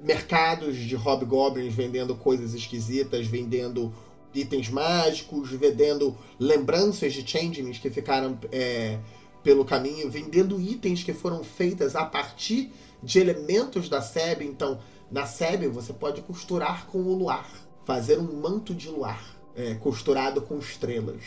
[0.00, 3.94] mercados de hobgoblins vendendo coisas esquisitas, vendendo
[4.34, 8.98] itens mágicos, vendendo lembranças de changelings que ficaram é,
[9.42, 12.72] pelo caminho, vendendo itens que foram feitas a partir
[13.02, 14.44] de elementos da SEB.
[14.44, 14.80] Então,
[15.10, 17.50] na SEB você pode costurar com o luar,
[17.84, 21.22] fazer um manto de luar é, costurado com estrelas.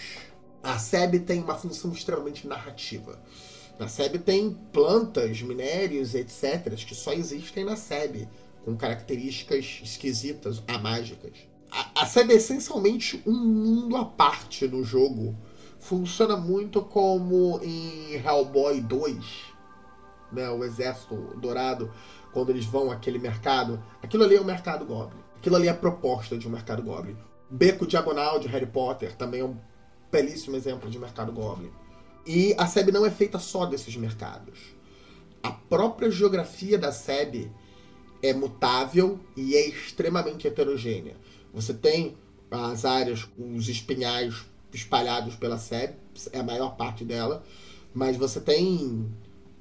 [0.63, 3.19] A SEB tem uma função extremamente narrativa.
[3.77, 8.27] Na SEB tem plantas, minérios, etc., que só existem na SEB,
[8.63, 11.33] com características esquisitas, amágicas
[11.95, 15.35] a, SEB é essencialmente um mundo à parte no jogo.
[15.79, 19.25] Funciona muito como em Hellboy 2,
[20.31, 21.91] né, o Exército Dourado,
[22.33, 23.81] quando eles vão àquele mercado.
[24.03, 25.21] Aquilo ali é o mercado Goblin.
[25.37, 27.15] Aquilo ali é a proposta de um mercado Goblin.
[27.49, 29.55] Beco Diagonal de Harry Potter também é um
[30.11, 31.71] belíssimo exemplo de mercado Goblin.
[32.25, 34.75] E a SEB não é feita só desses mercados.
[35.43, 37.51] A própria geografia da SEB
[38.23, 41.15] é mutável e é extremamente heterogênea.
[41.55, 42.17] Você tem
[42.51, 45.95] as áreas, os espinhais espalhados pela SEB,
[46.33, 47.41] é a maior parte dela,
[47.93, 49.09] mas você tem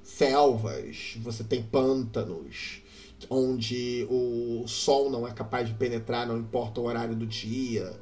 [0.02, 2.82] selvas, você tem pântanos,
[3.30, 7.98] onde o sol não é capaz de penetrar, não importa o horário do dia.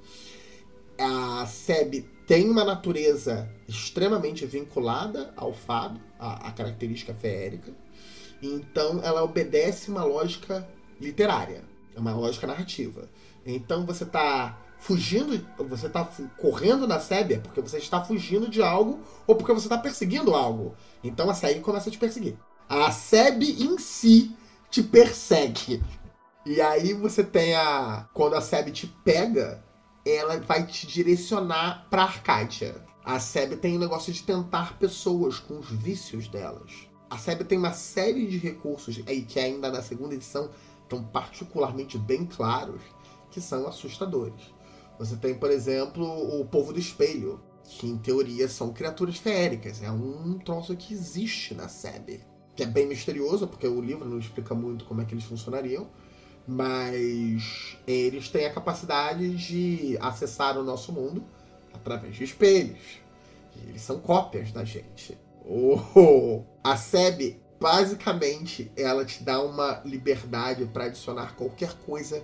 [0.98, 7.72] A SEB tem uma natureza extremamente vinculada ao fado, a característica feérica.
[8.42, 10.66] Então ela obedece uma lógica
[10.98, 11.62] literária,
[11.94, 13.06] uma lógica narrativa.
[13.44, 16.04] Então você está fugindo, você está
[16.36, 20.74] correndo na SEB porque você está fugindo de algo ou porque você está perseguindo algo.
[21.02, 22.36] Então a SEB começa a te perseguir.
[22.68, 24.34] A SEB em si
[24.70, 25.82] te persegue.
[26.44, 28.08] E aí você tem a.
[28.12, 29.62] Quando a SEB te pega,
[30.04, 32.74] ela vai te direcionar pra Arcádia.
[33.04, 36.88] A SEB tem o negócio de tentar pessoas com os vícios delas.
[37.10, 40.50] a SEB tem uma série de recursos aí que ainda na segunda edição
[40.82, 42.80] estão particularmente bem claros,
[43.32, 44.52] que são assustadores.
[44.98, 46.04] Você tem, por exemplo,
[46.40, 49.82] o povo do espelho, que em teoria são criaturas feéricas.
[49.82, 52.20] É um troço que existe na SEB.
[52.54, 55.88] Que é bem misterioso, porque o livro não explica muito como é que eles funcionariam.
[56.46, 61.24] Mas eles têm a capacidade de acessar o nosso mundo
[61.72, 63.00] através de espelhos.
[63.56, 65.18] E eles são cópias da gente.
[65.44, 72.22] Oh, a SEB, basicamente, ela te dá uma liberdade para adicionar qualquer coisa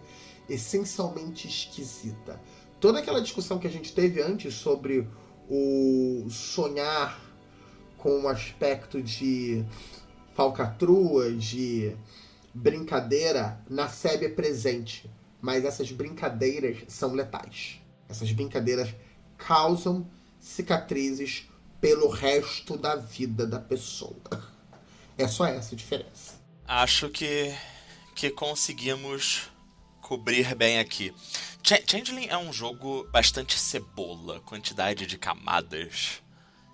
[0.48, 2.40] essencialmente esquisita.
[2.80, 5.08] Toda aquela discussão que a gente teve antes sobre
[5.48, 7.20] o sonhar
[7.96, 9.64] com um aspecto de
[10.34, 11.96] falcatrua, de
[12.54, 15.10] brincadeira, na SEB é presente.
[15.40, 17.80] Mas essas brincadeiras são letais.
[18.08, 18.94] Essas brincadeiras
[19.36, 21.48] causam cicatrizes
[21.80, 24.16] pelo resto da vida da pessoa.
[25.16, 26.34] É só essa a diferença.
[26.66, 27.54] Acho que,
[28.14, 29.50] que conseguimos
[30.08, 31.14] cobrir bem aqui.
[31.62, 36.22] Ch Changeling é um jogo bastante cebola, quantidade de camadas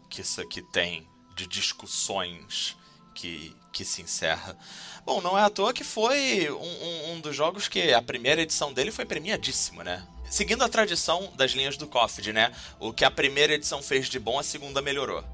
[0.09, 1.05] que isso aqui tem,
[1.35, 2.77] de discussões
[3.13, 4.57] que, que se encerra.
[5.05, 8.43] Bom, não é à toa que foi um, um, um dos jogos que a primeira
[8.43, 10.07] edição dele foi premiadíssimo, né?
[10.31, 12.53] Seguindo a tradição das linhas do COFD, né?
[12.79, 15.25] O que a primeira edição fez de bom, a segunda melhorou.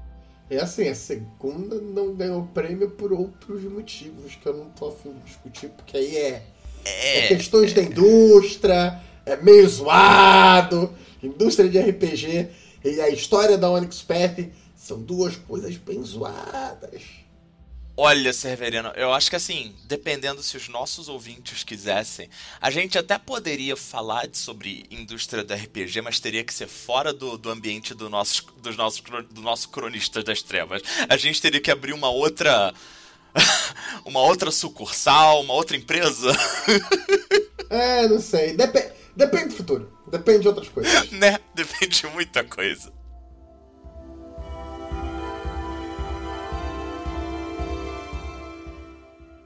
[0.49, 5.13] É assim, a segunda não ganhou prêmio por outros motivos que eu não tô afim
[5.13, 6.43] de discutir, porque aí é,
[6.85, 12.47] é, é questões da indústria, é meio zoado, indústria de RPG
[12.83, 14.39] e a história da Onyx Path
[14.75, 17.21] são duas coisas bem zoadas.
[17.95, 22.29] Olha, Severino, eu acho que assim, dependendo se os nossos ouvintes quisessem,
[22.59, 27.37] a gente até poderia falar sobre indústria do RPG, mas teria que ser fora do,
[27.37, 30.81] do ambiente do nosso, dos nossos, do nosso cronista das trevas.
[31.07, 32.73] A gente teria que abrir uma outra.
[34.05, 36.31] uma outra sucursal, uma outra empresa.
[37.69, 38.55] é, não sei.
[38.55, 39.97] Dep depende do futuro.
[40.07, 41.09] Depende de outras coisas.
[41.11, 41.39] né?
[41.53, 42.91] Depende de muita coisa.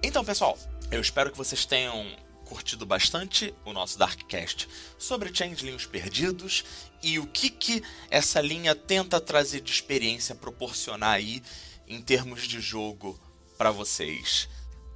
[0.01, 0.57] Então, pessoal,
[0.91, 2.05] eu espero que vocês tenham
[2.45, 4.69] curtido bastante o nosso Darkcast
[4.99, 6.63] sobre Changelings perdidos
[7.01, 11.41] e o que que essa linha tenta trazer de experiência, proporcionar aí
[11.87, 13.19] em termos de jogo
[13.57, 14.47] para vocês.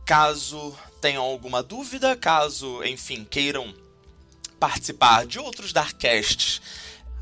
[0.06, 3.74] Caso tenham alguma dúvida, caso, enfim, queiram
[4.60, 6.62] participar de outros Darkcasts,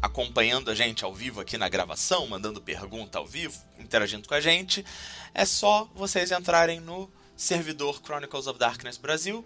[0.01, 4.41] acompanhando a gente ao vivo aqui na gravação, mandando pergunta ao vivo, interagindo com a
[4.41, 4.85] gente,
[5.33, 9.45] é só vocês entrarem no servidor Chronicles of Darkness Brasil.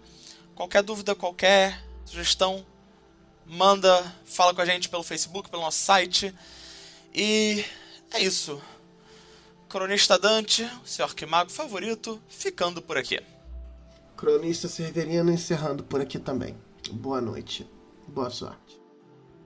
[0.54, 2.66] Qualquer dúvida, qualquer sugestão,
[3.46, 6.34] manda, fala com a gente pelo Facebook, pelo nosso site.
[7.14, 7.64] E
[8.12, 8.60] é isso.
[9.72, 13.18] Cronista Dante, seu arquimago favorito, ficando por aqui.
[14.14, 16.54] Cronista Severino encerrando por aqui também.
[16.92, 17.66] Boa noite.
[18.06, 18.78] Boa sorte.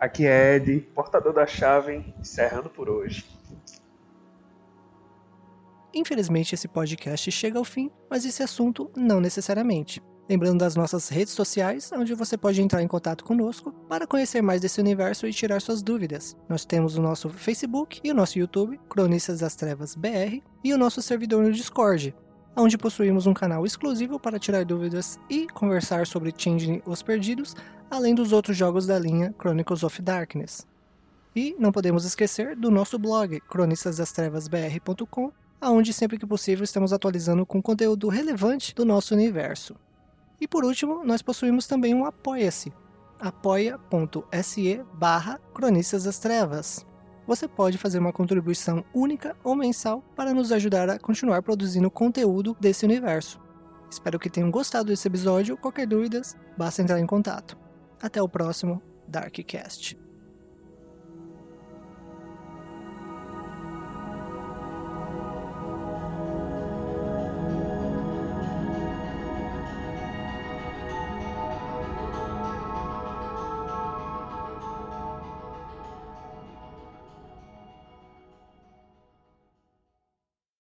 [0.00, 3.24] Aqui é Ed, portador da chave, encerrando por hoje.
[5.94, 10.02] Infelizmente, esse podcast chega ao fim, mas esse assunto não necessariamente.
[10.28, 14.60] Lembrando das nossas redes sociais, onde você pode entrar em contato conosco para conhecer mais
[14.60, 16.36] desse universo e tirar suas dúvidas.
[16.48, 20.78] Nós temos o nosso Facebook e o nosso YouTube, Cronistas das Trevas BR, e o
[20.78, 22.12] nosso servidor no Discord,
[22.56, 27.54] onde possuímos um canal exclusivo para tirar dúvidas e conversar sobre Changing Os Perdidos,
[27.88, 30.66] além dos outros jogos da linha Chronicles of Darkness.
[31.36, 37.62] E não podemos esquecer do nosso blog, cronistasdastrevasbr.com, aonde sempre que possível estamos atualizando com
[37.62, 39.76] conteúdo relevante do nosso universo.
[40.40, 42.72] E por último, nós possuímos também um Apoia-se,
[43.18, 46.86] apoia.se barra Cronistas das Trevas.
[47.26, 52.56] Você pode fazer uma contribuição única ou mensal para nos ajudar a continuar produzindo conteúdo
[52.60, 53.40] desse universo.
[53.90, 55.56] Espero que tenham gostado desse episódio.
[55.56, 56.22] Qualquer dúvida,
[56.56, 57.56] basta entrar em contato.
[58.00, 60.05] Até o próximo Darkcast.